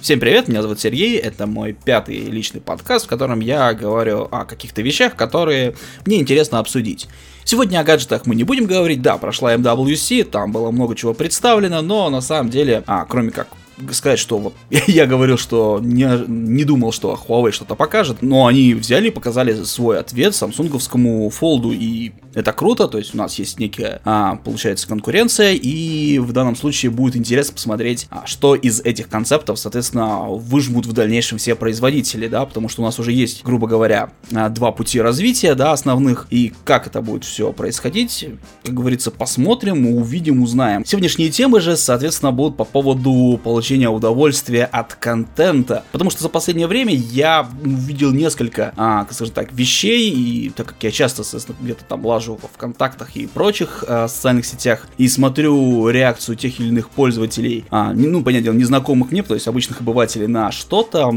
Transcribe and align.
Всем 0.00 0.20
привет, 0.20 0.46
меня 0.46 0.60
зовут 0.60 0.78
Сергей, 0.78 1.16
это 1.16 1.46
мой 1.46 1.72
пятый 1.72 2.18
личный 2.18 2.60
подкаст, 2.60 3.06
в 3.06 3.08
котором 3.08 3.40
я 3.40 3.72
говорю 3.72 4.28
о 4.30 4.44
каких-то 4.44 4.82
вещах, 4.82 5.16
которые 5.16 5.74
мне 6.04 6.20
интересно 6.20 6.58
обсудить. 6.58 7.08
Сегодня 7.44 7.80
о 7.80 7.84
гаджетах 7.84 8.26
мы 8.26 8.34
не 8.34 8.44
будем 8.44 8.66
говорить, 8.66 9.00
да, 9.00 9.16
прошла 9.16 9.54
MWC, 9.54 10.24
там 10.24 10.52
было 10.52 10.70
много 10.70 10.94
чего 10.94 11.14
представлено, 11.14 11.80
но 11.80 12.10
на 12.10 12.20
самом 12.20 12.50
деле, 12.50 12.84
а, 12.86 13.06
кроме 13.06 13.30
как 13.30 13.48
сказать, 13.92 14.18
что 14.18 14.38
вот 14.38 14.54
я 14.86 15.06
говорил, 15.06 15.36
что 15.38 15.80
не, 15.82 16.08
не 16.26 16.64
думал, 16.64 16.92
что 16.92 17.18
Huawei 17.28 17.52
что-то 17.52 17.74
покажет, 17.74 18.22
но 18.22 18.46
они 18.46 18.74
взяли 18.74 19.08
и 19.08 19.10
показали 19.10 19.64
свой 19.64 20.00
ответ 20.00 20.34
самсунговскому 20.34 21.28
фолду, 21.30 21.72
и 21.72 22.12
это 22.34 22.52
круто, 22.52 22.88
то 22.88 22.98
есть 22.98 23.14
у 23.14 23.18
нас 23.18 23.38
есть 23.38 23.58
некая, 23.58 24.00
а, 24.04 24.36
получается, 24.36 24.86
конкуренция, 24.88 25.52
и 25.52 26.18
в 26.18 26.32
данном 26.32 26.56
случае 26.56 26.90
будет 26.90 27.16
интересно 27.16 27.54
посмотреть, 27.54 28.06
а, 28.10 28.26
что 28.26 28.54
из 28.54 28.80
этих 28.80 29.08
концептов, 29.08 29.58
соответственно, 29.58 30.24
выжмут 30.28 30.86
в 30.86 30.92
дальнейшем 30.92 31.38
все 31.38 31.54
производители, 31.54 32.28
да, 32.28 32.44
потому 32.44 32.68
что 32.68 32.82
у 32.82 32.84
нас 32.84 32.98
уже 32.98 33.12
есть, 33.12 33.44
грубо 33.44 33.66
говоря, 33.66 34.10
а, 34.34 34.48
два 34.48 34.72
пути 34.72 35.00
развития, 35.00 35.54
да, 35.54 35.72
основных, 35.72 36.26
и 36.30 36.52
как 36.64 36.86
это 36.86 37.02
будет 37.02 37.24
все 37.24 37.52
происходить, 37.52 38.26
как 38.64 38.74
говорится, 38.74 39.10
посмотрим, 39.10 39.86
увидим, 39.86 40.42
узнаем. 40.42 40.84
Сегодняшние 40.84 41.30
темы 41.30 41.60
же, 41.60 41.76
соответственно, 41.76 42.32
будут 42.32 42.56
по 42.56 42.64
поводу 42.64 43.40
получения 43.42 43.65
получения 43.66 43.88
удовольствия 43.88 44.64
от 44.64 44.94
контента. 44.94 45.82
Потому 45.90 46.10
что 46.10 46.22
за 46.22 46.28
последнее 46.28 46.68
время 46.68 46.94
я 46.94 47.48
увидел 47.64 48.12
несколько, 48.12 48.72
а, 48.76 49.04
скажем 49.10 49.34
так, 49.34 49.52
вещей, 49.52 50.08
и 50.08 50.50
так 50.50 50.66
как 50.68 50.76
я 50.82 50.92
часто, 50.92 51.24
где-то 51.60 51.82
там 51.84 52.06
лажу 52.06 52.38
во 52.40 52.46
ВКонтактах 52.46 53.16
и 53.16 53.26
прочих 53.26 53.82
а, 53.88 54.06
социальных 54.06 54.46
сетях, 54.46 54.86
и 54.98 55.08
смотрю 55.08 55.88
реакцию 55.88 56.36
тех 56.36 56.60
или 56.60 56.68
иных 56.68 56.90
пользователей, 56.90 57.64
а, 57.70 57.92
ну, 57.92 58.22
понятное 58.22 58.52
дело, 58.52 58.54
незнакомых 58.54 59.10
мне, 59.10 59.24
то 59.24 59.34
есть 59.34 59.48
обычных 59.48 59.80
обывателей 59.80 60.28
на 60.28 60.52
что-то, 60.52 61.12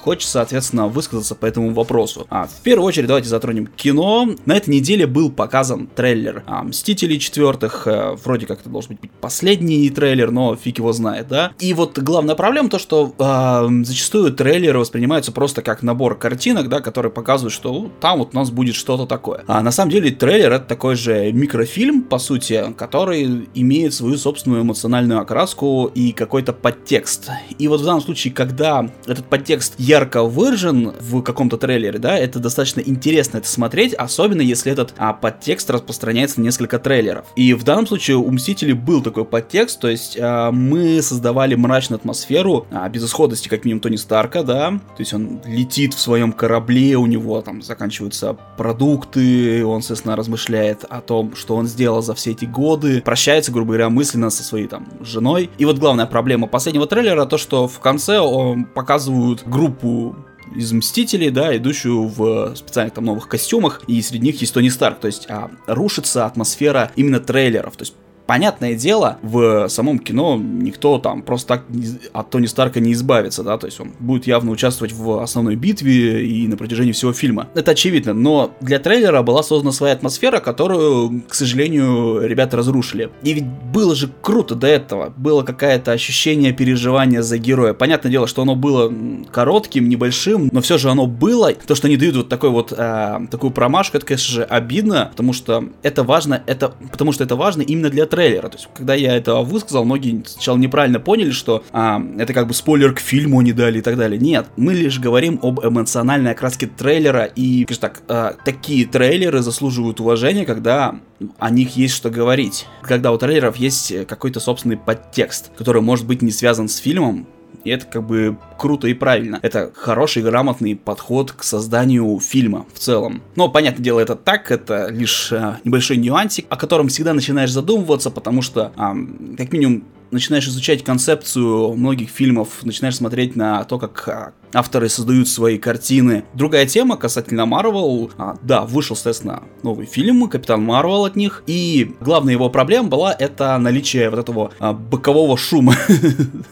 хочется, 0.00 0.32
соответственно, 0.32 0.88
высказаться 0.88 1.34
по 1.34 1.44
этому 1.44 1.74
вопросу. 1.74 2.26
А, 2.30 2.46
в 2.46 2.62
первую 2.62 2.86
очередь 2.86 3.08
давайте 3.08 3.28
затронем 3.28 3.66
кино. 3.66 4.30
На 4.46 4.56
этой 4.56 4.70
неделе 4.70 5.06
был 5.06 5.30
показан 5.30 5.88
трейлер 5.94 6.42
а, 6.46 6.62
Мстителей 6.62 7.18
четвертых, 7.18 7.86
а, 7.86 8.16
вроде 8.24 8.46
как 8.46 8.60
это 8.60 8.70
должен 8.70 8.96
быть 8.98 9.10
последний 9.10 9.90
трейлер, 9.90 10.30
но 10.30 10.56
фиг 10.56 10.78
его 10.78 10.92
знает, 10.94 11.28
да. 11.28 11.52
И 11.58 11.74
вот 11.74 11.81
вот 11.82 11.98
главная 11.98 12.34
проблема 12.34 12.68
то, 12.68 12.78
что 12.78 13.12
э, 13.18 13.84
зачастую 13.84 14.32
трейлеры 14.32 14.78
воспринимаются 14.78 15.32
просто 15.32 15.62
как 15.62 15.82
набор 15.82 16.16
картинок, 16.16 16.68
да, 16.68 16.80
которые 16.80 17.10
показывают, 17.10 17.52
что 17.52 17.90
там 18.00 18.18
вот 18.18 18.30
у 18.32 18.36
нас 18.36 18.50
будет 18.50 18.74
что-то 18.74 19.06
такое. 19.06 19.44
А 19.48 19.62
на 19.62 19.72
самом 19.72 19.90
деле 19.90 20.10
трейлер 20.10 20.52
это 20.52 20.64
такой 20.64 20.94
же 20.94 21.32
микрофильм, 21.32 22.02
по 22.02 22.18
сути, 22.18 22.72
который 22.76 23.48
имеет 23.54 23.94
свою 23.94 24.16
собственную 24.16 24.62
эмоциональную 24.62 25.20
окраску 25.20 25.90
и 25.92 26.12
какой-то 26.12 26.52
подтекст. 26.52 27.30
И 27.58 27.66
вот 27.66 27.80
в 27.80 27.84
данном 27.84 28.02
случае, 28.02 28.32
когда 28.32 28.88
этот 29.06 29.26
подтекст 29.26 29.74
ярко 29.78 30.22
выражен 30.22 30.92
в 31.00 31.22
каком-то 31.22 31.56
трейлере, 31.56 31.98
да, 31.98 32.16
это 32.16 32.38
достаточно 32.38 32.80
интересно 32.80 33.38
это 33.38 33.48
смотреть, 33.48 33.94
особенно 33.94 34.42
если 34.42 34.70
этот 34.70 34.94
а, 34.98 35.12
подтекст 35.12 35.68
распространяется 35.70 36.40
на 36.40 36.44
несколько 36.44 36.78
трейлеров. 36.78 37.26
И 37.34 37.54
в 37.54 37.64
данном 37.64 37.86
случае 37.86 38.18
у 38.18 38.30
Мстителей 38.30 38.74
был 38.74 39.02
такой 39.02 39.24
подтекст, 39.24 39.80
то 39.80 39.88
есть 39.88 40.16
а, 40.20 40.52
мы 40.52 41.02
создавали 41.02 41.54
мрачную 41.72 41.98
атмосферу 41.98 42.66
а, 42.70 42.86
безысходности, 42.90 43.48
как 43.48 43.64
минимум, 43.64 43.80
Тони 43.80 43.96
Старка, 43.96 44.42
да, 44.42 44.72
то 44.72 44.98
есть 44.98 45.14
он 45.14 45.40
летит 45.46 45.94
в 45.94 45.98
своем 45.98 46.32
корабле, 46.32 46.96
у 46.96 47.06
него 47.06 47.40
там 47.40 47.62
заканчиваются 47.62 48.36
продукты, 48.58 49.64
он, 49.64 49.80
соответственно, 49.80 50.16
размышляет 50.16 50.84
о 50.84 51.00
том, 51.00 51.34
что 51.34 51.56
он 51.56 51.66
сделал 51.66 52.02
за 52.02 52.14
все 52.14 52.32
эти 52.32 52.44
годы, 52.44 53.00
прощается, 53.00 53.52
грубо 53.52 53.68
говоря, 53.68 53.88
мысленно 53.88 54.28
со 54.28 54.42
своей 54.42 54.66
там 54.66 54.86
женой. 55.00 55.48
И 55.56 55.64
вот 55.64 55.78
главная 55.78 56.04
проблема 56.04 56.46
последнего 56.46 56.86
трейлера, 56.86 57.24
то, 57.24 57.38
что 57.38 57.66
в 57.68 57.80
конце 57.80 58.20
он 58.20 58.66
показывают 58.66 59.42
группу 59.46 60.14
из 60.54 60.72
Мстителей, 60.72 61.30
да, 61.30 61.56
идущую 61.56 62.06
в 62.06 62.54
специальных 62.54 62.92
там 62.92 63.06
новых 63.06 63.28
костюмах, 63.28 63.80
и 63.86 64.02
среди 64.02 64.26
них 64.26 64.40
есть 64.42 64.52
Тони 64.52 64.68
Старк, 64.68 65.00
то 65.00 65.06
есть 65.06 65.26
а, 65.30 65.50
рушится 65.66 66.26
атмосфера 66.26 66.92
именно 66.96 67.18
трейлеров, 67.18 67.76
то 67.78 67.82
есть 67.82 67.94
Понятное 68.26 68.74
дело, 68.74 69.18
в 69.22 69.68
самом 69.68 69.98
кино 69.98 70.36
никто 70.38 70.98
там 70.98 71.22
просто 71.22 71.48
так 71.48 71.64
от 72.12 72.30
Тони 72.30 72.46
Старка 72.46 72.80
не 72.80 72.92
избавится, 72.92 73.42
да, 73.42 73.58
то 73.58 73.66
есть 73.66 73.80
он 73.80 73.92
будет 73.98 74.26
явно 74.26 74.50
участвовать 74.50 74.92
в 74.92 75.22
основной 75.22 75.56
битве 75.56 76.24
и 76.26 76.46
на 76.46 76.56
протяжении 76.56 76.92
всего 76.92 77.12
фильма. 77.12 77.48
Это 77.54 77.72
очевидно, 77.72 78.14
но 78.14 78.52
для 78.60 78.78
трейлера 78.78 79.22
была 79.22 79.42
создана 79.42 79.72
своя 79.72 79.94
атмосфера, 79.94 80.40
которую, 80.40 81.22
к 81.28 81.34
сожалению, 81.34 82.20
ребята 82.26 82.56
разрушили. 82.56 83.10
И 83.22 83.32
ведь 83.32 83.44
было 83.46 83.94
же 83.94 84.10
круто 84.20 84.54
до 84.54 84.66
этого, 84.66 85.12
было 85.16 85.42
какое-то 85.42 85.92
ощущение 85.92 86.52
переживания 86.52 87.22
за 87.22 87.38
героя. 87.38 87.74
Понятное 87.74 88.10
дело, 88.10 88.26
что 88.26 88.42
оно 88.42 88.54
было 88.54 88.92
коротким, 89.30 89.88
небольшим, 89.88 90.48
но 90.52 90.60
все 90.60 90.78
же 90.78 90.90
оно 90.90 91.06
было. 91.06 91.52
То, 91.52 91.74
что 91.74 91.88
они 91.88 91.96
дают 91.96 92.16
вот 92.16 92.28
такой 92.28 92.50
вот, 92.50 92.72
э, 92.76 93.18
такую 93.30 93.50
промашку, 93.50 93.96
это, 93.96 94.06
конечно 94.06 94.32
же, 94.32 94.42
обидно, 94.44 95.08
потому 95.10 95.32
что 95.32 95.64
это 95.82 96.04
важно, 96.04 96.42
это, 96.46 96.72
потому 96.90 97.12
что 97.12 97.24
это 97.24 97.36
важно 97.36 97.62
именно 97.62 97.90
для 97.90 98.06
трейлера. 98.12 98.48
То 98.48 98.58
есть, 98.58 98.68
когда 98.74 98.94
я 98.94 99.16
это 99.16 99.36
высказал, 99.36 99.86
многие 99.86 100.22
сначала 100.26 100.58
неправильно 100.58 101.00
поняли, 101.00 101.30
что 101.30 101.64
а, 101.72 101.98
это 102.18 102.34
как 102.34 102.46
бы 102.46 102.52
спойлер 102.52 102.94
к 102.94 103.00
фильму 103.00 103.40
они 103.40 103.54
дали 103.54 103.78
и 103.78 103.80
так 103.80 103.96
далее. 103.96 104.20
Нет, 104.20 104.48
мы 104.58 104.74
лишь 104.74 105.00
говорим 105.00 105.40
об 105.42 105.64
эмоциональной 105.64 106.32
окраске 106.32 106.66
трейлера, 106.66 107.24
и, 107.24 107.64
скажем 107.64 107.80
так, 107.80 108.02
а, 108.08 108.34
такие 108.44 108.84
трейлеры 108.84 109.40
заслуживают 109.40 109.98
уважения, 109.98 110.44
когда 110.44 110.96
о 111.38 111.50
них 111.50 111.74
есть 111.76 111.94
что 111.94 112.10
говорить. 112.10 112.66
Когда 112.82 113.12
у 113.12 113.18
трейлеров 113.18 113.56
есть 113.56 114.06
какой-то 114.06 114.40
собственный 114.40 114.76
подтекст, 114.76 115.50
который 115.56 115.80
может 115.80 116.06
быть 116.06 116.20
не 116.20 116.32
связан 116.32 116.68
с 116.68 116.76
фильмом, 116.76 117.26
и 117.64 117.70
это 117.70 117.86
как 117.86 118.04
бы 118.06 118.36
круто 118.58 118.88
и 118.88 118.94
правильно. 118.94 119.38
Это 119.42 119.70
хороший, 119.74 120.22
грамотный 120.22 120.76
подход 120.76 121.32
к 121.32 121.42
созданию 121.42 122.18
фильма 122.20 122.66
в 122.72 122.78
целом. 122.78 123.22
Но, 123.36 123.48
понятное 123.48 123.82
дело, 123.82 124.00
это 124.00 124.16
так, 124.16 124.50
это 124.50 124.88
лишь 124.88 125.32
э, 125.32 125.58
небольшой 125.64 125.96
нюансик, 125.96 126.46
о 126.48 126.56
котором 126.56 126.88
всегда 126.88 127.14
начинаешь 127.14 127.52
задумываться, 127.52 128.10
потому 128.10 128.42
что, 128.42 128.72
э, 128.76 129.36
как 129.36 129.52
минимум, 129.52 129.84
начинаешь 130.10 130.46
изучать 130.46 130.84
концепцию 130.84 131.72
многих 131.74 132.10
фильмов, 132.10 132.62
начинаешь 132.62 132.96
смотреть 132.96 133.34
на 133.34 133.64
то, 133.64 133.78
как 133.78 134.08
а, 134.08 134.32
авторы 134.54 134.88
создают 134.88 135.28
свои 135.28 135.58
картины. 135.58 136.24
Другая 136.34 136.66
тема 136.66 136.96
касательно 136.96 137.46
Марвел. 137.46 138.10
А, 138.18 138.36
да, 138.42 138.62
вышел, 138.62 138.96
соответственно, 138.96 139.42
новый 139.62 139.86
фильм 139.86 140.28
Капитан 140.28 140.62
Марвел 140.62 141.04
от 141.04 141.16
них. 141.16 141.42
И 141.46 141.94
главная 142.00 142.34
его 142.34 142.50
проблема 142.50 142.88
была 142.88 143.12
это 143.12 143.56
наличие 143.58 144.10
вот 144.10 144.18
этого 144.18 144.52
а, 144.58 144.72
бокового 144.72 145.36
шума. 145.36 145.74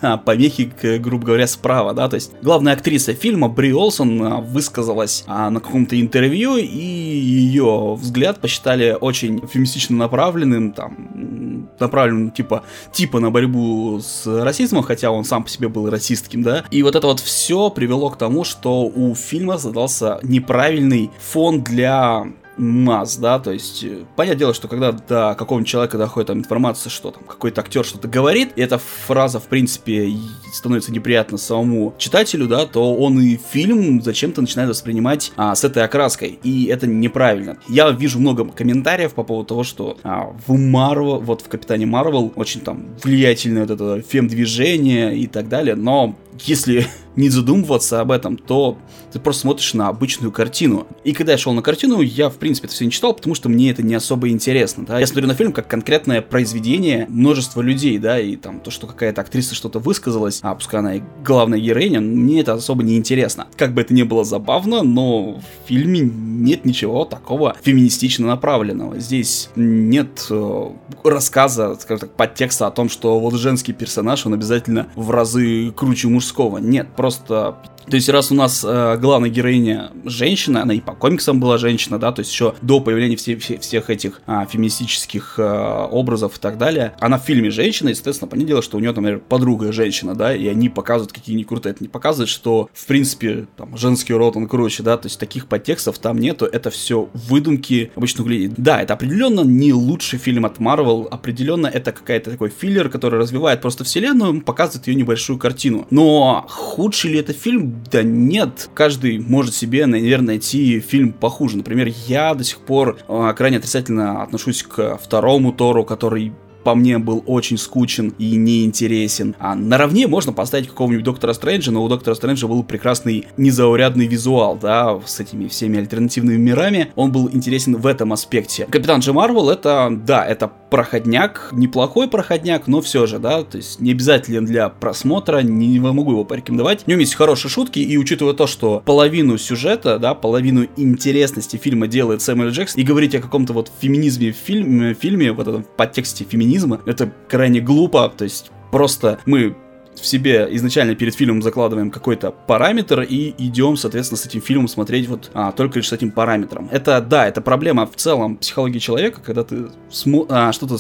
А, 0.03 0.17
помехи, 0.17 0.73
грубо 0.99 1.27
говоря, 1.27 1.47
справа, 1.47 1.93
да. 1.93 2.09
То 2.09 2.15
есть 2.15 2.33
главная 2.43 2.73
актриса 2.73 3.13
фильма 3.13 3.49
Бри 3.49 3.73
Олсон 3.73 4.23
а, 4.23 4.41
высказалась 4.41 5.25
а, 5.27 5.51
на 5.51 5.61
каком-то 5.61 6.01
интервью, 6.01 6.57
и 6.57 6.67
ее 6.67 7.95
взгляд 7.95 8.41
посчитали 8.41 8.97
очень 8.99 9.47
феминистично 9.47 9.97
направленным, 9.97 10.73
там, 10.73 11.69
направленным 11.79 12.31
типа, 12.31 12.65
типа 12.93 13.21
на 13.21 13.31
борьбу 13.31 14.01
с 14.01 14.27
расизмом, 14.27 14.83
хотя 14.83 15.11
он 15.11 15.25
сам 15.25 15.45
по 15.45 15.51
себе 15.51 15.69
был 15.69 15.91
расистским, 15.91 16.43
да. 16.43 16.65
И 16.71 16.83
вот 16.83 16.97
это 16.97 17.07
вот 17.07 17.21
все 17.21 17.69
привело 17.71 17.90
привело 17.91 18.11
к 18.11 18.19
тому, 18.19 18.45
что 18.45 18.83
у 18.83 19.17
фильма 19.17 19.59
задался 19.59 20.21
неправильный 20.23 21.11
фон 21.19 21.63
для 21.63 22.25
масс, 22.61 23.17
да, 23.17 23.39
то 23.39 23.51
есть, 23.51 23.83
э, 23.85 24.05
понятное 24.17 24.39
дело, 24.39 24.55
что 24.55 24.69
когда 24.69 24.93
до 24.93 25.35
какого-нибудь 25.37 25.69
человека 25.69 25.99
доходит 25.99 26.29
там 26.29 26.39
информация, 26.39 26.91
что 26.91 27.11
там 27.11 27.25
какой-то 27.25 27.61
актер 27.61 27.85
что-то 27.85 28.09
говорит, 28.09 28.53
и 28.57 28.61
эта 28.61 28.79
фраза, 28.79 29.41
в 29.41 29.45
принципе, 29.45 30.13
становится 30.53 30.93
неприятна 30.93 31.39
самому 31.39 31.95
читателю, 31.99 32.47
да, 32.47 32.67
то 32.67 32.95
он 32.95 33.21
и 33.21 33.37
фильм 33.37 34.03
зачем-то 34.03 34.41
начинает 34.41 34.71
воспринимать 34.71 35.33
а, 35.37 35.55
с 35.55 35.65
этой 35.65 35.83
окраской, 35.83 36.39
и 36.43 36.67
это 36.67 36.87
неправильно. 36.87 37.57
Я 37.69 37.91
вижу 37.91 38.19
много 38.21 38.45
комментариев 38.45 39.15
по 39.15 39.25
поводу 39.25 39.47
того, 39.47 39.65
что 39.65 39.99
а, 40.03 40.35
в 40.47 40.57
Марвел, 40.57 41.21
вот 41.21 41.43
в 41.43 41.49
Капитане 41.49 41.87
Марвел 41.87 42.33
очень 42.37 42.61
там 42.61 42.87
влиятельное 43.03 43.67
вот 43.67 43.71
это 43.71 44.03
фем-движение 44.03 45.17
и 45.17 45.27
так 45.27 45.49
далее, 45.49 45.75
но 45.75 46.17
если 46.45 46.87
не 47.17 47.29
задумываться 47.29 48.01
об 48.01 48.13
этом, 48.13 48.37
то 48.37 48.79
ты 49.13 49.19
просто 49.19 49.43
смотришь 49.43 49.75
на 49.75 49.89
обычную 49.89 50.33
картину. 50.33 50.87
И 51.05 51.13
когда 51.13 51.33
я 51.33 51.39
шел 51.39 51.53
на 51.53 51.63
картину, 51.63 52.01
я, 52.01 52.29
в 52.29 52.37
принципе, 52.37 52.50
это 52.59 52.73
все 52.73 52.85
не 52.85 52.91
читал, 52.91 53.15
потому 53.15 53.35
что 53.35 53.49
мне 53.49 53.71
это 53.71 53.83
не 53.83 53.95
особо 53.95 54.29
интересно, 54.29 54.85
да. 54.85 54.99
Я 54.99 55.07
смотрю 55.07 55.29
на 55.29 55.35
фильм 55.35 55.53
как 55.53 55.69
конкретное 55.69 56.23
произведение 56.23 57.07
множества 57.09 57.61
людей, 57.61 57.99
да, 57.99 58.19
и 58.19 58.37
там 58.37 58.61
то, 58.61 58.71
что 58.71 58.87
какая-то 58.87 59.21
актриса 59.21 59.55
что-то 59.55 59.79
высказалась, 59.79 60.41
а 60.43 60.55
пускай 60.55 60.81
она 60.81 60.95
и 60.97 61.03
главная 61.25 61.59
героиня, 61.59 62.01
мне 62.01 62.41
это 62.41 62.55
особо 62.55 62.83
не 62.83 62.97
интересно. 62.97 63.47
Как 63.57 63.75
бы 63.75 63.83
это 63.83 63.95
ни 63.95 64.03
было 64.03 64.25
забавно, 64.25 64.83
но 64.83 65.35
в 65.35 65.69
фильме 65.69 66.01
нет 66.01 66.65
ничего 66.65 67.05
такого 67.05 67.57
феминистично 67.63 68.27
направленного. 68.27 68.99
Здесь 68.99 69.51
нет 69.57 70.27
э, 70.31 70.71
рассказа, 71.05 71.77
скажем 71.81 72.01
так, 72.01 72.17
подтекста 72.17 72.67
о 72.67 72.71
том, 72.71 72.89
что 72.89 73.19
вот 73.21 73.35
женский 73.35 73.73
персонаж, 73.73 74.27
он 74.27 74.35
обязательно 74.35 74.89
в 74.95 75.11
разы 75.11 75.71
круче 75.73 76.09
мужского. 76.09 76.59
Нет, 76.59 76.89
просто 76.97 77.57
То 77.91 77.97
есть, 77.97 78.09
раз 78.09 78.31
у 78.31 78.37
нас 78.37 78.65
э, 78.65 78.99
главная 78.99 79.31
героиня 79.31 79.91
женщина, 80.05 80.63
она 80.63 80.75
и 80.75 80.81
по 80.81 80.95
комиксам 80.95 81.41
была 81.41 81.59
женщина, 81.59 81.99
да, 81.99 82.13
то 82.13 82.21
есть 82.21 82.31
еще 82.31 82.55
до 82.63 82.81
появления 82.81 83.17
все, 83.17 83.37
все, 83.37 83.59
всех 83.59 83.91
этих 83.91 84.21
а, 84.27 84.47
феминистических 84.47 85.35
а, 85.39 85.87
образов 85.87 86.37
и 86.37 86.41
так 86.41 86.57
далее, 86.57 86.95
она 87.01 87.19
в 87.19 87.25
фильме 87.25 87.51
женщина, 87.51 87.89
и, 87.89 87.95
соответственно, 87.95 88.29
понятное 88.29 88.49
дело, 88.49 88.63
что 88.63 88.77
у 88.77 88.81
нее, 88.81 88.91
например, 88.91 89.19
подруга 89.19 89.73
женщина, 89.73 90.15
да, 90.15 90.33
и 90.35 90.47
они 90.47 90.69
показывают, 90.69 91.13
какие 91.13 91.35
они 91.35 91.43
крутые. 91.43 91.73
Это 91.73 91.83
не 91.83 91.89
показывает, 91.89 92.29
что, 92.29 92.71
в 92.73 92.87
принципе, 92.87 93.49
там, 93.57 93.77
женский 93.77 94.15
род, 94.15 94.37
он 94.37 94.47
круче, 94.47 94.85
да, 94.85 94.97
то 94.97 95.07
есть 95.07 95.19
таких 95.19 95.47
подтекстов 95.47 95.99
там 95.99 96.19
нету, 96.19 96.47
это 96.47 96.71
все 96.71 97.09
выдумки 97.13 97.91
обычных 97.97 98.25
людей. 98.29 98.53
Да, 98.57 98.81
это 98.81 98.95
определенно 98.95 99.41
не 99.41 99.73
лучший 99.73 100.21
фильм 100.21 100.47
от 100.47 100.59
Marvel, 100.59 101.09
определенно 101.09 101.67
это 101.67 101.91
какая-то 101.91 102.31
такой 102.31 102.51
филлер, 102.51 102.89
который 102.89 103.19
развивает 103.19 103.61
просто 103.61 103.83
вселенную, 103.83 104.43
показывает 104.43 104.87
ее 104.87 104.95
небольшую 104.95 105.41
картину. 105.41 105.89
Но 105.91 106.47
худший 106.49 107.11
ли 107.11 107.19
это 107.19 107.33
фильм? 107.33 107.80
Да 107.91 108.03
нет. 108.03 108.71
Каждый 108.75 109.19
может 109.19 109.55
себе, 109.55 109.87
наверное, 109.87 110.31
найти 110.31 110.81
фильм 110.81 111.13
похуже. 111.13 111.57
Например, 111.57 111.93
я 112.07 112.35
до 112.35 112.45
сих 112.45 112.59
пор 112.59 112.99
э, 113.09 113.35
крайне 113.37 113.59
отрицательно 113.59 114.23
отношусь 114.23 114.63
к 114.63 114.97
второму 114.97 115.53
Тору, 115.53 115.85
который 115.85 116.33
по 116.65 116.75
мне 116.75 116.99
был 116.99 117.23
очень 117.27 117.59
скучен 117.59 118.15
и 118.19 118.37
неинтересен. 118.37 119.35
А 119.39 119.55
наравне 119.55 120.07
можно 120.07 120.33
поставить 120.33 120.69
какого-нибудь 120.69 121.05
Доктора 121.05 121.33
Стрэнджа, 121.33 121.73
но 121.73 121.83
у 121.83 121.89
Доктора 121.89 122.15
Стрэнджа 122.15 122.47
был 122.47 122.63
прекрасный 122.63 123.27
незаурядный 123.37 124.07
визуал, 124.07 124.57
да, 124.57 125.01
с 125.05 125.21
этими 125.21 125.49
всеми 125.49 125.79
альтернативными 125.79 126.37
мирами. 126.37 126.93
Он 126.97 127.13
был 127.13 127.31
интересен 127.33 127.77
в 127.77 127.87
этом 127.87 128.13
аспекте. 128.13 128.67
Капитан 128.67 129.01
Джи 129.01 129.13
Марвел 129.13 129.51
это, 129.51 129.89
да, 129.91 130.25
это 130.25 130.53
проходняк, 130.71 131.51
неплохой 131.53 132.09
проходняк, 132.09 132.67
но 132.67 132.81
все 132.81 133.07
же, 133.07 133.19
да, 133.19 133.43
то 133.43 133.57
есть 133.57 133.81
не 133.81 133.91
обязательно 133.93 134.47
для 134.47 134.69
просмотра, 134.69 135.39
не 135.39 135.79
могу 135.81 136.13
его 136.13 136.25
порекомендовать. 136.25 136.85
В 136.85 136.87
нем 136.87 137.01
есть 137.01 137.15
хорошие 137.15 137.51
шутки, 137.51 137.81
и 137.81 137.97
учитывая 137.97 138.35
то, 138.35 138.47
что 138.47 138.83
половину 138.85 139.37
сюжета, 139.37 139.99
да, 139.99 140.15
половину 140.15 140.67
интересности 140.77 141.57
фильма 141.57 141.89
делает 141.89 142.23
Сэмюэл 142.23 142.51
Джексон, 142.51 142.81
и 142.81 142.85
говорить 142.85 143.15
о 143.15 143.21
каком-то 143.21 143.53
вот 143.53 143.71
феминизме 143.81 144.33
в 144.33 144.37
фильме, 144.37 144.95
в 144.95 144.99
фильме 144.99 145.33
вот 145.33 145.49
этом 145.49 145.67
подтексте 145.77 146.25
феминизма, 146.25 146.81
это 146.87 147.13
крайне 147.29 147.61
глупо, 147.61 148.13
то 148.17 148.25
есть 148.25 148.51
просто 148.71 149.19
мы 149.27 149.57
в 150.01 150.07
себе 150.07 150.49
изначально 150.53 150.95
перед 150.95 151.15
фильмом 151.15 151.43
закладываем 151.43 151.91
какой-то 151.91 152.31
параметр 152.31 153.03
и 153.03 153.35
идем, 153.39 153.77
соответственно, 153.77 154.19
с 154.19 154.27
этим 154.27 154.41
фильмом 154.41 154.69
смотреть 154.69 155.09
вот 155.09 155.31
а, 155.35 155.53
только 155.53 155.79
лишь 155.79 155.89
с 155.89 155.93
этим 155.93 156.11
параметром. 156.11 156.69
Это, 156.73 157.01
да, 157.01 157.27
это 157.27 157.41
проблема 157.41 157.87
в 157.87 157.97
целом 157.97 158.37
психологии 158.37 158.79
человека, 158.79 159.21
когда 159.25 159.45
ты 159.45 159.69
смо- 159.91 160.27
а, 160.29 160.53
что-то 160.53 160.79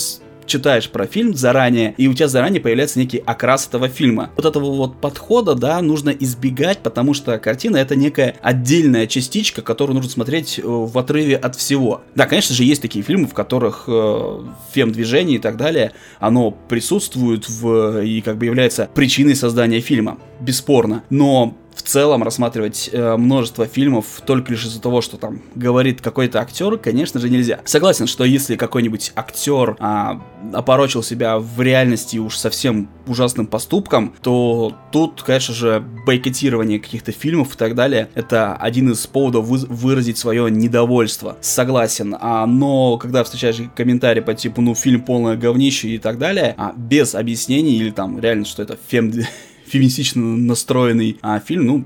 читаешь 0.51 0.91
про 0.91 1.07
фильм 1.07 1.35
заранее, 1.35 1.95
и 1.97 2.09
у 2.09 2.15
тебя 2.15 2.29
заранее 2.29 2.61
появляется 2.61 2.99
некий 2.99 3.23
окрас 3.25 3.67
этого 3.67 3.89
фильма. 3.89 4.31
Вот 4.37 4.45
этого 4.45 4.75
вот 4.75 5.01
подхода, 5.01 5.55
да, 5.55 5.81
нужно 5.81 6.11
избегать, 6.11 6.79
потому 6.79 7.15
что 7.15 7.39
картина 7.39 7.77
это 7.79 7.97
некая 7.97 8.37
отдельная 8.43 9.07
частичка, 9.07 9.63
которую 9.63 9.97
нужно 9.97 10.11
смотреть 10.11 10.59
э, 10.59 10.63
в 10.65 10.99
отрыве 10.99 11.37
от 11.37 11.57
всего. 11.57 12.03
Да, 12.15 12.27
конечно 12.27 12.55
же, 12.55 12.65
есть 12.65 12.83
такие 12.83 13.05
фильмы, 13.05 13.27
в 13.27 13.35
которых 13.35 13.85
э, 13.87 14.41
фем-движение 14.73 15.37
и 15.37 15.41
так 15.41 15.57
далее, 15.57 15.93
оно 16.19 16.51
присутствует 16.51 17.49
в, 17.49 18.03
и 18.03 18.21
как 18.21 18.37
бы 18.37 18.47
является 18.47 18.91
причиной 18.95 19.37
создания 19.37 19.81
фильма, 19.81 20.19
бесспорно. 20.41 21.05
Но 21.11 21.57
в 21.75 21.83
целом 21.83 22.23
рассматривать 22.23 22.91
э, 22.93 23.17
множество 23.17 23.67
фильмов 23.67 24.23
только 24.27 24.53
лишь 24.53 24.65
из-за 24.65 24.81
того, 24.81 25.01
что 25.01 25.17
там 25.17 25.41
говорит 25.55 26.01
какой-то 26.01 26.41
актер, 26.41 26.77
конечно 26.79 27.21
же, 27.21 27.31
нельзя. 27.31 27.61
Согласен, 27.65 28.07
что 28.07 28.25
если 28.25 28.57
какой-нибудь 28.57 29.13
актер 29.17 29.77
а, 29.79 30.21
опорочил 30.53 31.03
себя 31.03 31.39
в 31.39 31.61
реальности 31.61 32.19
уж 32.19 32.37
совсем 32.37 32.89
ужасным 33.07 33.47
поступком, 33.47 34.15
то 34.23 34.75
тут, 34.93 35.23
конечно 35.23 35.55
же, 35.55 35.83
бойкотирование 36.07 36.81
каких-то 36.81 37.13
фильмов 37.13 37.55
и 37.55 37.59
так 37.59 37.75
далее, 37.75 38.09
это 38.15 38.55
один 38.57 38.93
из 38.93 39.07
поводов 39.07 39.47
вы- 39.47 39.67
выразить 39.69 40.19
свое 40.19 40.51
недовольство. 40.51 41.37
Согласен. 41.41 42.17
А, 42.21 42.47
но 42.47 42.97
когда 42.99 43.25
встречаешь 43.25 43.61
комментарии 43.75 44.21
по 44.21 44.35
типу, 44.35 44.61
ну, 44.61 44.75
фильм 44.75 45.03
полное 45.03 45.37
говнище 45.37 45.89
и 45.89 45.99
так 45.99 46.19
далее, 46.19 46.55
а, 46.57 46.73
без 46.77 47.15
объяснений 47.15 47.77
или 47.77 47.91
там 47.91 48.19
реально, 48.21 48.45
что 48.45 48.63
это 48.63 48.79
фем 48.89 49.11
феминистично 49.71 50.23
настроенный 50.23 51.19
а, 51.23 51.39
фильм, 51.41 51.67
ну, 51.67 51.85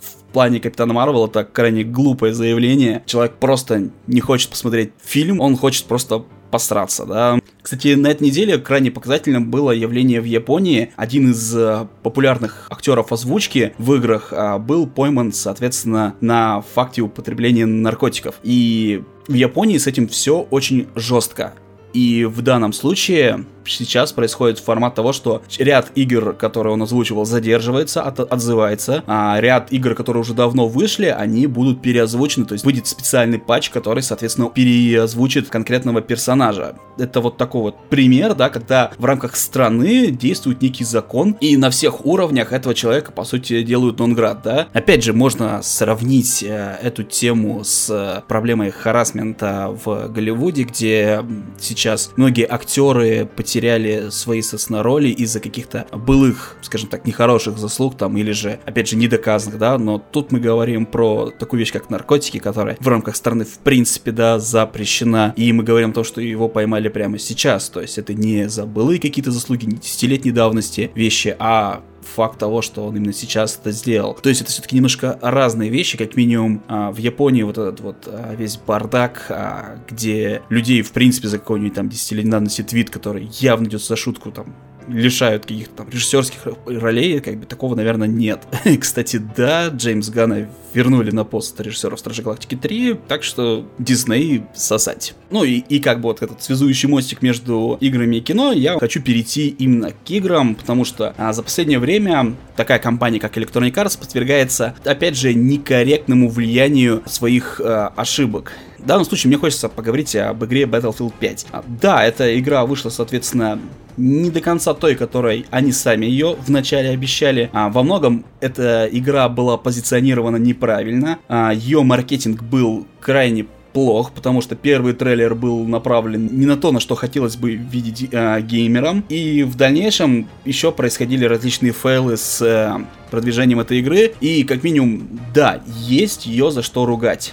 в 0.00 0.32
плане 0.32 0.60
Капитана 0.60 0.92
Марвел 0.92 1.26
это 1.26 1.44
крайне 1.44 1.84
глупое 1.84 2.32
заявление. 2.32 3.02
Человек 3.06 3.34
просто 3.34 3.90
не 4.06 4.20
хочет 4.20 4.50
посмотреть 4.50 4.92
фильм, 5.02 5.40
он 5.40 5.56
хочет 5.56 5.84
просто 5.84 6.24
посраться, 6.50 7.06
да. 7.06 7.38
Кстати, 7.62 7.94
на 7.94 8.08
этой 8.08 8.24
неделе 8.24 8.58
крайне 8.58 8.90
показательным 8.90 9.50
было 9.50 9.70
явление 9.70 10.20
в 10.20 10.24
Японии. 10.24 10.92
Один 10.96 11.30
из 11.30 11.56
э, 11.56 11.86
популярных 12.02 12.66
актеров 12.70 13.12
озвучки 13.12 13.72
в 13.78 13.94
играх 13.94 14.32
э, 14.32 14.58
был 14.58 14.86
пойман, 14.86 15.32
соответственно, 15.32 16.14
на 16.20 16.60
факте 16.60 17.02
употребления 17.02 17.66
наркотиков. 17.66 18.34
И 18.42 19.02
в 19.28 19.34
Японии 19.34 19.78
с 19.78 19.86
этим 19.86 20.08
все 20.08 20.40
очень 20.50 20.88
жестко. 20.96 21.54
И 21.94 22.24
в 22.24 22.42
данном 22.42 22.72
случае 22.72 23.44
сейчас 23.66 24.12
происходит 24.12 24.58
формат 24.58 24.94
того, 24.94 25.12
что 25.12 25.42
ряд 25.58 25.90
игр, 25.94 26.32
которые 26.32 26.72
он 26.72 26.82
озвучивал, 26.82 27.24
задерживается, 27.24 28.02
от, 28.02 28.20
отзывается, 28.20 29.02
а 29.06 29.38
ряд 29.40 29.72
игр, 29.72 29.94
которые 29.94 30.20
уже 30.20 30.34
давно 30.34 30.68
вышли, 30.68 31.06
они 31.06 31.46
будут 31.46 31.82
переозвучены, 31.82 32.46
то 32.46 32.54
есть 32.54 32.64
выйдет 32.64 32.86
специальный 32.86 33.38
патч, 33.38 33.70
который, 33.70 34.02
соответственно, 34.02 34.50
переозвучит 34.50 35.48
конкретного 35.48 36.00
персонажа. 36.02 36.76
Это 36.98 37.20
вот 37.20 37.36
такой 37.36 37.62
вот 37.62 37.76
пример, 37.88 38.34
да, 38.34 38.50
когда 38.50 38.92
в 38.98 39.04
рамках 39.04 39.36
страны 39.36 40.10
действует 40.10 40.62
некий 40.62 40.84
закон, 40.84 41.36
и 41.40 41.56
на 41.56 41.70
всех 41.70 42.04
уровнях 42.04 42.52
этого 42.52 42.74
человека, 42.74 43.12
по 43.12 43.24
сути, 43.24 43.62
делают 43.62 43.98
нонград, 43.98 44.42
да. 44.42 44.68
Опять 44.72 45.04
же, 45.04 45.12
можно 45.12 45.62
сравнить 45.62 46.42
э, 46.42 46.78
эту 46.82 47.02
тему 47.02 47.62
с 47.64 47.88
э, 47.90 48.22
проблемой 48.28 48.70
харасмента 48.70 49.76
в 49.84 50.08
Голливуде, 50.08 50.64
где 50.64 51.24
сейчас 51.58 52.10
многие 52.16 52.46
актеры 52.48 53.28
потеряли 53.36 53.51
потеряли 53.52 54.08
свои 54.08 54.42
роли 54.70 55.08
из-за 55.08 55.38
каких-то 55.38 55.86
былых, 55.92 56.56
скажем 56.62 56.88
так, 56.88 57.06
нехороших 57.06 57.58
заслуг 57.58 57.98
там, 57.98 58.16
или 58.16 58.32
же, 58.32 58.58
опять 58.64 58.88
же, 58.88 58.96
недоказанных, 58.96 59.58
да, 59.58 59.76
но 59.76 59.98
тут 59.98 60.32
мы 60.32 60.40
говорим 60.40 60.86
про 60.86 61.30
такую 61.38 61.60
вещь, 61.60 61.70
как 61.70 61.90
наркотики, 61.90 62.38
которая 62.38 62.78
в 62.80 62.88
рамках 62.88 63.14
страны, 63.14 63.44
в 63.44 63.58
принципе, 63.58 64.10
да, 64.10 64.38
запрещена, 64.38 65.34
и 65.36 65.52
мы 65.52 65.64
говорим 65.64 65.90
о 65.90 65.92
том, 65.92 66.04
что 66.04 66.22
его 66.22 66.48
поймали 66.48 66.88
прямо 66.88 67.18
сейчас, 67.18 67.68
то 67.68 67.82
есть 67.82 67.98
это 67.98 68.14
не 68.14 68.48
за 68.48 68.64
былые 68.64 68.98
какие-то 68.98 69.30
заслуги, 69.30 69.66
не 69.66 69.76
десятилетней 69.76 70.32
давности 70.32 70.90
вещи, 70.94 71.36
а 71.38 71.82
факт 72.02 72.38
того, 72.38 72.62
что 72.62 72.86
он 72.86 72.96
именно 72.96 73.12
сейчас 73.12 73.58
это 73.60 73.70
сделал. 73.70 74.14
То 74.14 74.28
есть 74.28 74.40
это 74.40 74.50
все-таки 74.50 74.76
немножко 74.76 75.18
разные 75.22 75.70
вещи, 75.70 75.98
как 75.98 76.16
минимум 76.16 76.62
а, 76.68 76.90
в 76.90 76.98
Японии 76.98 77.42
вот 77.42 77.58
этот 77.58 77.80
вот 77.80 77.96
а, 78.06 78.34
весь 78.34 78.56
бардак, 78.56 79.26
а, 79.28 79.78
где 79.88 80.42
людей 80.48 80.82
в 80.82 80.92
принципе 80.92 81.28
за 81.28 81.38
какой-нибудь 81.38 81.74
там 81.74 81.88
десятилетней 81.88 82.30
давности 82.30 82.62
твит, 82.62 82.90
который 82.90 83.28
явно 83.32 83.66
идет 83.66 83.82
за 83.82 83.96
шутку 83.96 84.30
там 84.30 84.54
лишают 84.88 85.46
каких-то 85.46 85.74
там 85.76 85.88
режиссерских 85.90 86.40
ролей, 86.66 87.20
как 87.20 87.38
бы 87.38 87.46
такого, 87.46 87.74
наверное, 87.74 88.08
нет. 88.08 88.42
Кстати, 88.80 89.20
да, 89.36 89.68
Джеймс 89.68 90.08
Ганна 90.08 90.48
вернули 90.74 91.10
на 91.10 91.24
пост 91.24 91.60
режиссера 91.60 91.96
Стражи 91.96 92.22
Галактики 92.22 92.54
3, 92.54 92.98
так 93.08 93.22
что 93.22 93.66
Дисней 93.78 94.44
сосать. 94.54 95.14
Ну 95.30 95.44
и, 95.44 95.58
и 95.58 95.80
как 95.80 96.00
бы 96.00 96.08
вот 96.08 96.22
этот 96.22 96.42
связующий 96.42 96.88
мостик 96.88 97.22
между 97.22 97.76
играми 97.80 98.16
и 98.16 98.20
кино, 98.20 98.52
я 98.52 98.78
хочу 98.78 99.02
перейти 99.02 99.48
именно 99.48 99.90
к 99.90 100.10
играм, 100.10 100.54
потому 100.54 100.84
что 100.84 101.14
а, 101.16 101.32
за 101.32 101.42
последнее 101.42 101.78
время 101.78 102.34
такая 102.56 102.78
компания, 102.78 103.18
как 103.18 103.36
Electronic 103.36 103.74
Arts, 103.74 103.98
подвергается, 103.98 104.74
опять 104.84 105.16
же, 105.16 105.34
некорректному 105.34 106.28
влиянию 106.28 107.02
своих 107.06 107.60
а, 107.62 107.92
ошибок. 107.96 108.52
В 108.82 108.86
данном 108.86 109.04
случае 109.04 109.28
мне 109.28 109.38
хочется 109.38 109.68
поговорить 109.68 110.14
об 110.16 110.44
игре 110.44 110.64
Battlefield 110.64 111.12
5. 111.18 111.46
А, 111.52 111.64
да, 111.80 112.04
эта 112.04 112.38
игра 112.38 112.66
вышла, 112.66 112.90
соответственно, 112.90 113.60
не 113.96 114.30
до 114.30 114.40
конца 114.40 114.74
той, 114.74 114.96
которой 114.96 115.46
они 115.50 115.70
сами 115.70 116.06
ее 116.06 116.36
вначале 116.46 116.90
обещали. 116.90 117.48
А, 117.52 117.68
во 117.68 117.84
многом 117.84 118.24
эта 118.40 118.88
игра 118.90 119.28
была 119.28 119.56
позиционирована 119.56 120.36
неправильно. 120.36 121.18
А, 121.28 121.52
ее 121.52 121.82
маркетинг 121.82 122.42
был 122.42 122.86
крайне 123.00 123.46
плох, 123.72 124.12
потому 124.12 124.40
что 124.40 124.56
первый 124.56 124.92
трейлер 124.94 125.34
был 125.34 125.64
направлен 125.64 126.28
не 126.32 126.46
на 126.46 126.56
то, 126.56 126.72
на 126.72 126.80
что 126.80 126.94
хотелось 126.94 127.36
бы 127.36 127.54
видеть 127.54 128.08
э, 128.12 128.40
геймерам. 128.42 129.04
И 129.08 129.44
в 129.44 129.56
дальнейшем 129.56 130.28
еще 130.44 130.72
происходили 130.72 131.24
различные 131.24 131.72
фейлы 131.72 132.16
с 132.16 132.42
э, 132.42 132.84
продвижением 133.10 133.60
этой 133.60 133.78
игры. 133.78 134.12
И 134.20 134.44
как 134.44 134.62
минимум, 134.62 135.08
да, 135.34 135.62
есть 135.86 136.26
ее 136.26 136.50
за 136.50 136.62
что 136.62 136.84
ругать. 136.84 137.32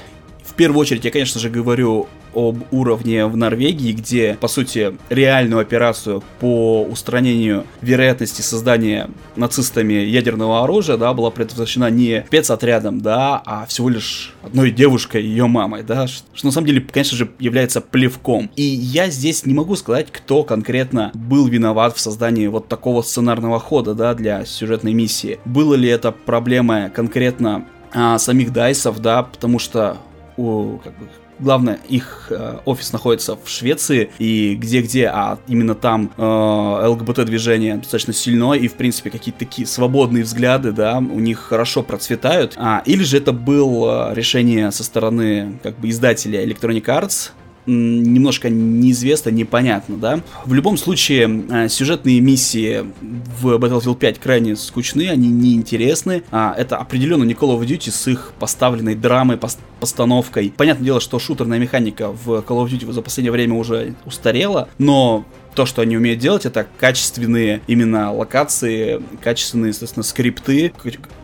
Первую 0.60 0.82
очередь 0.82 1.06
я, 1.06 1.12
конечно 1.12 1.40
же, 1.40 1.50
говорю 1.50 2.10
об 2.36 2.58
уровне 2.72 3.26
в 3.28 3.38
Норвегии, 3.38 3.94
где, 3.94 4.38
по 4.42 4.50
сути, 4.50 4.94
реальную 5.10 5.62
операцию 5.62 6.22
по 6.42 6.84
устранению 6.84 7.66
вероятности 7.80 8.42
создания 8.42 9.10
нацистами 9.38 9.94
ядерного 9.94 10.66
оружия, 10.66 10.98
да, 10.98 11.14
была 11.14 11.32
предотвращена 11.32 11.90
не 11.90 12.26
спецотрядом, 12.28 13.00
да, 13.00 13.42
а 13.46 13.66
всего 13.68 13.88
лишь 13.88 14.34
одной 14.44 14.72
девушкой, 14.72 15.24
ее 15.24 15.48
мамой, 15.48 15.82
да, 15.84 16.08
что 16.08 16.46
на 16.46 16.52
самом 16.52 16.68
деле, 16.68 16.82
конечно 16.82 17.16
же, 17.16 17.32
является 17.40 17.80
плевком. 17.80 18.52
И 18.58 18.64
я 18.64 19.10
здесь 19.10 19.46
не 19.46 19.54
могу 19.54 19.78
сказать, 19.78 20.08
кто 20.12 20.44
конкретно 20.44 21.12
был 21.14 21.48
виноват 21.48 21.96
в 21.96 22.02
создании 22.02 22.48
вот 22.48 22.68
такого 22.68 23.02
сценарного 23.02 23.62
хода, 23.62 23.94
да, 23.94 24.14
для 24.14 24.44
сюжетной 24.44 24.92
миссии. 24.92 25.40
Было 25.46 25.76
ли 25.76 25.88
это 25.88 26.12
проблема 26.12 26.90
конкретно 26.90 27.64
а, 27.94 28.18
самих 28.20 28.52
дайсов, 28.52 29.00
да, 29.00 29.24
потому 29.24 29.58
что 29.58 29.98
у, 30.40 30.78
как 30.78 30.98
бы, 30.98 31.08
главное, 31.40 31.80
их 31.88 32.28
э, 32.30 32.60
офис 32.66 32.94
находится 32.94 33.36
в 33.36 33.50
Швеции, 33.50 34.12
и 34.20 34.56
где-где, 34.56 35.08
а 35.08 35.40
именно 35.48 35.76
там 35.76 36.12
э, 36.18 36.88
ЛГБТ-движение 36.88 37.78
достаточно 37.78 38.14
сильное, 38.14 38.54
и, 38.54 38.68
в 38.68 38.74
принципе, 38.74 39.10
какие-то 39.10 39.40
такие 39.40 39.68
свободные 39.68 40.24
взгляды, 40.24 40.72
да, 40.72 40.98
у 40.98 41.20
них 41.20 41.40
хорошо 41.40 41.84
процветают. 41.84 42.54
А, 42.58 42.82
или 42.86 43.04
же 43.04 43.18
это 43.18 43.34
было 43.34 44.14
решение 44.14 44.72
со 44.72 44.84
стороны, 44.84 45.60
как 45.62 45.78
бы, 45.80 45.90
издателя 45.90 46.46
Electronic 46.46 46.86
Arts, 46.86 47.32
немножко 47.70 48.50
неизвестно, 48.50 49.30
непонятно, 49.30 49.98
да. 49.98 50.20
В 50.46 50.54
любом 50.54 50.78
случае, 50.78 51.46
э, 51.50 51.70
сюжетные 51.70 52.20
миссии 52.20 52.86
в 53.02 53.56
Battlefield 53.56 53.98
5 53.98 54.20
крайне 54.20 54.56
скучны, 54.56 55.10
они 55.10 55.30
неинтересны. 55.30 56.24
А, 56.32 56.54
это 56.58 56.78
определенно 56.78 57.24
не 57.24 57.34
Call 57.34 57.58
of 57.58 57.66
Duty 57.66 57.92
с 57.92 58.08
их 58.08 58.34
поставленной 58.40 58.96
драмой, 58.96 59.38
постановкой. 59.80 60.54
Понятное 60.56 60.86
дело, 60.86 61.00
что 61.00 61.20
шутерная 61.20 61.60
механика 61.60 62.12
в 62.12 62.30
Call 62.40 62.66
of 62.66 62.68
Duty 62.68 62.92
за 62.92 63.02
последнее 63.02 63.32
время 63.32 63.56
уже 63.56 63.96
устарела, 64.06 64.68
но 64.78 65.26
то, 65.56 65.66
что 65.66 65.82
они 65.82 65.98
умеют 65.98 66.20
делать, 66.20 66.46
это 66.46 66.68
качественные 66.78 67.62
именно 67.68 68.14
локации, 68.14 69.02
качественные, 69.22 69.70
естественно, 69.70 70.04
скрипты, 70.04 70.74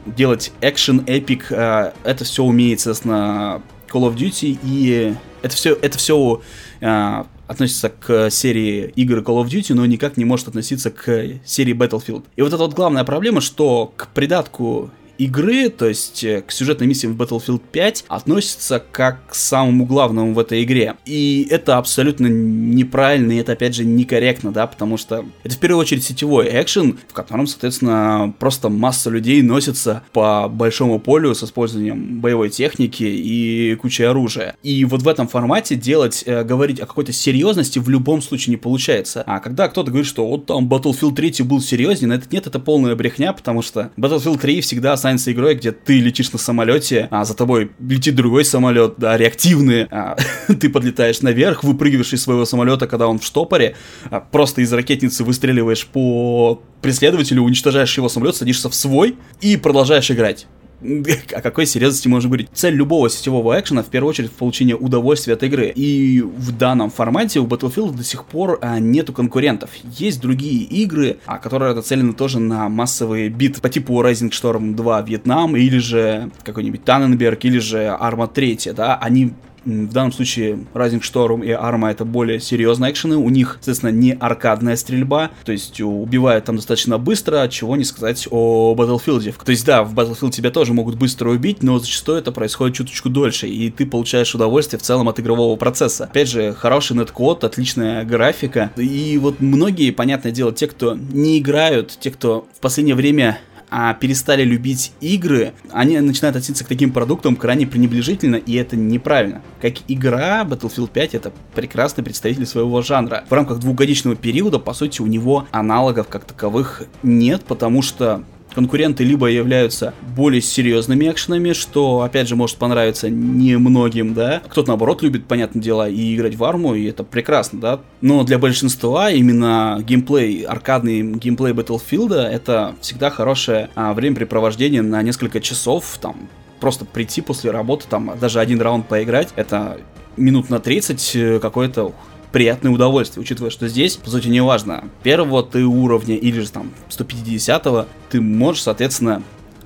делать 0.06 0.52
экшен, 0.62 1.04
эпик, 1.08 1.52
э, 1.52 1.92
это 2.04 2.24
все 2.24 2.44
умеет, 2.44 2.80
естественно, 2.80 3.62
Call 3.92 4.12
of 4.12 4.16
Duty, 4.16 4.60
и 4.64 5.16
это 5.42 5.56
все, 5.56 5.74
это 5.74 5.98
все 5.98 6.42
а, 6.82 7.28
относится 7.48 7.90
к 7.90 8.30
серии 8.30 8.92
игр 8.96 9.20
Call 9.20 9.44
of 9.44 9.48
Duty, 9.48 9.74
но 9.74 9.86
никак 9.86 10.18
не 10.18 10.26
может 10.26 10.48
относиться 10.48 10.92
к 10.92 11.40
серии 11.46 11.76
Battlefield. 11.76 12.24
И 12.36 12.42
вот 12.42 12.48
это 12.54 12.58
вот 12.58 12.74
главная 12.74 13.04
проблема, 13.04 13.42
что 13.42 13.94
к 13.96 14.08
придатку 14.10 14.90
игры, 15.18 15.70
то 15.70 15.88
есть 15.88 16.24
э, 16.24 16.42
к 16.42 16.52
сюжетной 16.52 16.88
миссии 16.88 17.08
в 17.08 17.16
Battlefield 17.16 17.62
5, 17.72 18.06
относится 18.08 18.84
как 18.92 19.28
к 19.28 19.36
самому 19.36 19.86
главному 19.86 20.34
в 20.34 20.40
этой 20.40 20.64
игре. 20.64 20.96
И 21.06 21.48
это 21.50 21.78
абсолютно 21.78 22.28
неправильно, 22.28 23.34
и 23.34 23.38
это, 23.38 23.54
опять 23.54 23.76
же, 23.76 23.86
некорректно, 23.86 24.52
да, 24.52 24.68
потому 24.68 24.98
что 24.98 25.26
это 25.44 25.56
в 25.56 25.60
первую 25.60 25.82
очередь 25.82 26.04
сетевой 26.04 26.50
экшен, 26.50 27.00
в 27.08 27.14
котором, 27.14 27.48
соответственно, 27.48 28.34
просто 28.40 28.70
масса 28.70 29.10
людей 29.10 29.42
носится 29.42 30.04
по 30.14 30.48
большому 30.50 31.00
полю 31.00 31.34
с 31.34 31.44
использованием 31.44 32.20
боевой 32.20 32.50
техники 32.50 33.04
и 33.04 33.76
кучей 33.76 34.04
оружия. 34.04 34.56
И 34.64 34.86
вот 34.86 35.02
в 35.02 35.08
этом 35.08 35.28
формате 35.28 35.76
делать, 35.76 36.24
э, 36.26 36.44
говорить 36.44 36.80
о 36.80 36.86
какой-то 36.86 37.14
серьезности 37.14 37.80
в 37.80 37.90
любом 37.90 38.22
случае 38.22 38.52
не 38.52 38.58
получается. 38.58 39.24
А 39.26 39.40
когда 39.40 39.68
кто-то 39.68 39.92
говорит, 39.92 40.08
что 40.08 40.28
вот 40.28 40.46
там 40.46 40.68
Battlefield 40.68 41.16
3 41.16 41.44
был 41.44 41.62
серьезнее, 41.62 42.16
это 42.16 42.28
нет, 42.32 42.48
это 42.48 42.60
полная 42.60 42.96
брехня, 42.96 43.34
потому 43.34 43.62
что 43.62 43.92
Battlefield 43.98 44.40
3 44.40 44.62
всегда 44.62 44.98
останется 45.06 45.32
игрой, 45.32 45.54
где 45.54 45.72
ты 45.72 46.00
летишь 46.00 46.32
на 46.32 46.40
самолете, 46.40 47.08
а 47.12 47.26
за 47.26 47.36
тобой 47.36 47.72
летит 47.80 48.16
другой 48.16 48.44
самолет, 48.44 48.96
да, 48.98 49.18
реактивный, 49.18 49.84
а, 49.92 50.18
ты 50.48 50.68
подлетаешь 50.68 51.22
наверх, 51.22 51.64
выпрыгиваешь 51.64 52.14
из 52.14 52.24
своего 52.24 52.44
самолета, 52.46 52.88
когда 52.88 53.08
он 53.08 53.20
в 53.20 53.24
штопоре, 53.24 53.76
а, 54.10 54.20
просто 54.20 54.62
из 54.62 54.74
ракетницы 54.74 55.24
выстреливаешь 55.24 55.86
по 55.86 56.60
преследователю, 56.82 57.44
уничтожаешь 57.44 57.96
его 57.98 58.10
самолет, 58.10 58.36
садишься 58.36 58.68
в 58.70 58.74
свой 58.74 59.16
и 59.42 59.58
продолжаешь 59.58 60.10
играть. 60.10 60.48
о 61.34 61.42
какой 61.42 61.66
серьезности 61.66 62.08
можно 62.08 62.30
говорить? 62.30 62.50
Цель 62.54 62.74
любого 62.74 63.10
сетевого 63.10 63.60
экшена 63.60 63.84
в 63.84 63.88
первую 63.88 64.10
очередь 64.10 64.32
в 64.32 64.34
получении 64.34 64.74
удовольствия 64.74 65.34
от 65.34 65.44
игры. 65.44 65.72
И 65.76 66.22
в 66.22 66.52
данном 66.58 66.90
формате 66.90 67.40
у 67.40 67.48
Battlefield 67.48 67.96
до 67.96 68.04
сих 68.04 68.26
пор 68.26 68.60
а, 68.62 68.80
нету 68.80 69.14
конкурентов. 69.14 69.70
Есть 69.98 70.22
другие 70.22 70.64
игры, 70.64 71.18
а, 71.26 71.38
которые 71.38 71.74
нацелены 71.74 72.14
тоже 72.14 72.40
на 72.40 72.70
массовые 72.70 73.30
бит 73.30 73.62
по 73.62 73.70
типу 73.70 74.02
Rising 74.02 74.32
Storm 74.32 74.76
2 74.76 75.02
Вьетнам, 75.02 75.56
или 75.56 75.78
же 75.78 76.32
какой-нибудь 76.44 76.84
Танненберг, 76.84 77.46
или 77.46 77.60
же 77.60 77.98
Arma 78.00 78.32
3, 78.32 78.74
да, 78.76 78.96
они 78.98 79.34
в 79.66 79.92
данном 79.92 80.12
случае 80.12 80.60
Rising 80.74 81.02
Storm 81.02 81.46
и 81.46 81.50
Arma 81.50 81.92
это 81.92 82.06
более 82.06 82.40
серьезные 82.40 82.92
экшены. 82.92 83.18
У 83.18 83.30
них, 83.30 83.56
соответственно, 83.56 83.92
не 83.92 84.14
аркадная 84.14 84.76
стрельба. 84.76 85.32
То 85.44 85.52
есть 85.52 85.82
убивают 85.82 86.46
там 86.46 86.56
достаточно 86.56 86.98
быстро, 86.98 87.48
чего 87.48 87.76
не 87.76 87.84
сказать 87.84 88.28
о 88.30 88.76
Battlefield. 88.78 89.34
То 89.44 89.52
есть 89.52 89.66
да, 89.66 89.84
в 89.84 89.94
Battlefield 89.94 90.32
тебя 90.32 90.52
тоже 90.52 90.74
могут 90.74 90.96
быстро 90.96 91.30
убить, 91.30 91.64
но 91.64 91.80
зачастую 91.80 92.20
это 92.20 92.32
происходит 92.32 92.76
чуточку 92.76 93.10
дольше. 93.10 93.48
И 93.48 93.70
ты 93.72 93.86
получаешь 93.86 94.34
удовольствие 94.36 94.80
в 94.80 94.84
целом 94.84 95.10
от 95.10 95.20
игрового 95.20 95.56
процесса. 95.56 96.06
Опять 96.06 96.30
же, 96.30 96.54
хороший 96.54 96.96
неткод, 96.96 97.44
отличная 97.44 98.04
графика. 98.06 98.72
И 98.78 99.18
вот 99.22 99.40
многие, 99.40 99.92
понятное 99.92 100.32
дело, 100.32 100.52
те, 100.52 100.68
кто 100.68 100.96
не 100.96 101.40
играют, 101.40 101.98
те, 102.00 102.12
кто 102.12 102.48
в 102.56 102.60
последнее 102.60 102.96
время 102.96 103.40
а, 103.78 103.94
перестали 103.94 104.46
любить 104.46 104.94
игры, 105.02 105.52
они 105.70 106.00
начинают 106.00 106.38
относиться 106.38 106.64
к 106.64 106.70
таким 106.70 106.94
продуктам 106.94 107.36
крайне 107.36 107.68
пренебрежительно, 107.68 108.38
и 108.38 108.54
это 108.54 108.78
неправильно. 108.78 109.42
Как 109.62 109.74
игра, 109.90 110.46
Battlefield 110.46 110.92
5 110.94 111.16
это 111.16 111.34
прекрасный 111.54 112.02
представитель 112.02 112.46
своего 112.46 112.82
жанра. 112.82 113.26
В 113.28 113.34
рамках 113.34 113.60
двухгодичного 113.60 114.16
периода, 114.16 114.60
по 114.60 114.74
сути, 114.74 115.02
у 115.02 115.08
него 115.08 115.46
аналогов 115.52 116.08
как 116.08 116.24
таковых 116.24 116.84
нет, 117.04 117.44
потому 117.44 117.82
что 117.82 118.24
конкуренты 118.56 119.04
либо 119.04 119.28
являются 119.28 119.94
более 120.16 120.42
серьезными 120.42 121.12
экшенами, 121.12 121.54
что, 121.54 122.02
опять 122.02 122.30
же, 122.30 122.36
может 122.36 122.56
понравиться 122.56 123.10
немногим, 123.10 124.14
да. 124.14 124.42
Кто-то, 124.48 124.70
наоборот, 124.70 125.04
любит, 125.04 125.26
понятное 125.26 125.62
дело, 125.62 125.90
и 125.90 126.16
играть 126.16 126.36
в 126.36 126.44
арму, 126.44 126.74
и 126.74 126.86
это 126.86 127.04
прекрасно, 127.04 127.60
да. 127.60 127.80
Но 128.02 128.24
для 128.24 128.40
большинства 128.40 129.12
именно 129.12 129.80
геймплей, 129.86 130.44
аркадный 130.44 131.02
геймплей 131.02 131.54
Battlefield 131.54 132.16
это 132.16 132.76
всегда 132.82 133.10
хорошее 133.10 133.70
а, 133.76 133.94
времяпрепровождение 133.94 134.82
на 134.82 135.02
несколько 135.02 135.42
часов, 135.42 135.98
там, 136.02 136.30
просто 136.60 136.86
прийти 136.86 137.22
после 137.22 137.52
работы, 137.52 137.86
там, 137.90 138.14
даже 138.20 138.40
один 138.40 138.62
раунд 138.62 138.88
поиграть, 138.88 139.30
это 139.36 139.78
минут 140.18 140.50
на 140.50 140.60
30 140.60 141.16
э, 141.16 141.40
какое-то 141.40 141.94
приятное 142.36 142.70
удовольствие, 142.70 143.22
учитывая, 143.22 143.50
что 143.50 143.70
здесь, 143.70 143.96
по 143.96 144.10
сути, 144.10 144.28
неважно, 144.28 144.90
первого 145.04 145.42
ты 145.42 145.64
уровня 145.64 146.18
или 146.18 146.42
же 146.42 146.52
там 146.52 146.74
150-го, 146.90 147.86
ты 148.10 148.20
можешь, 148.20 148.64
соответственно, 148.64 149.24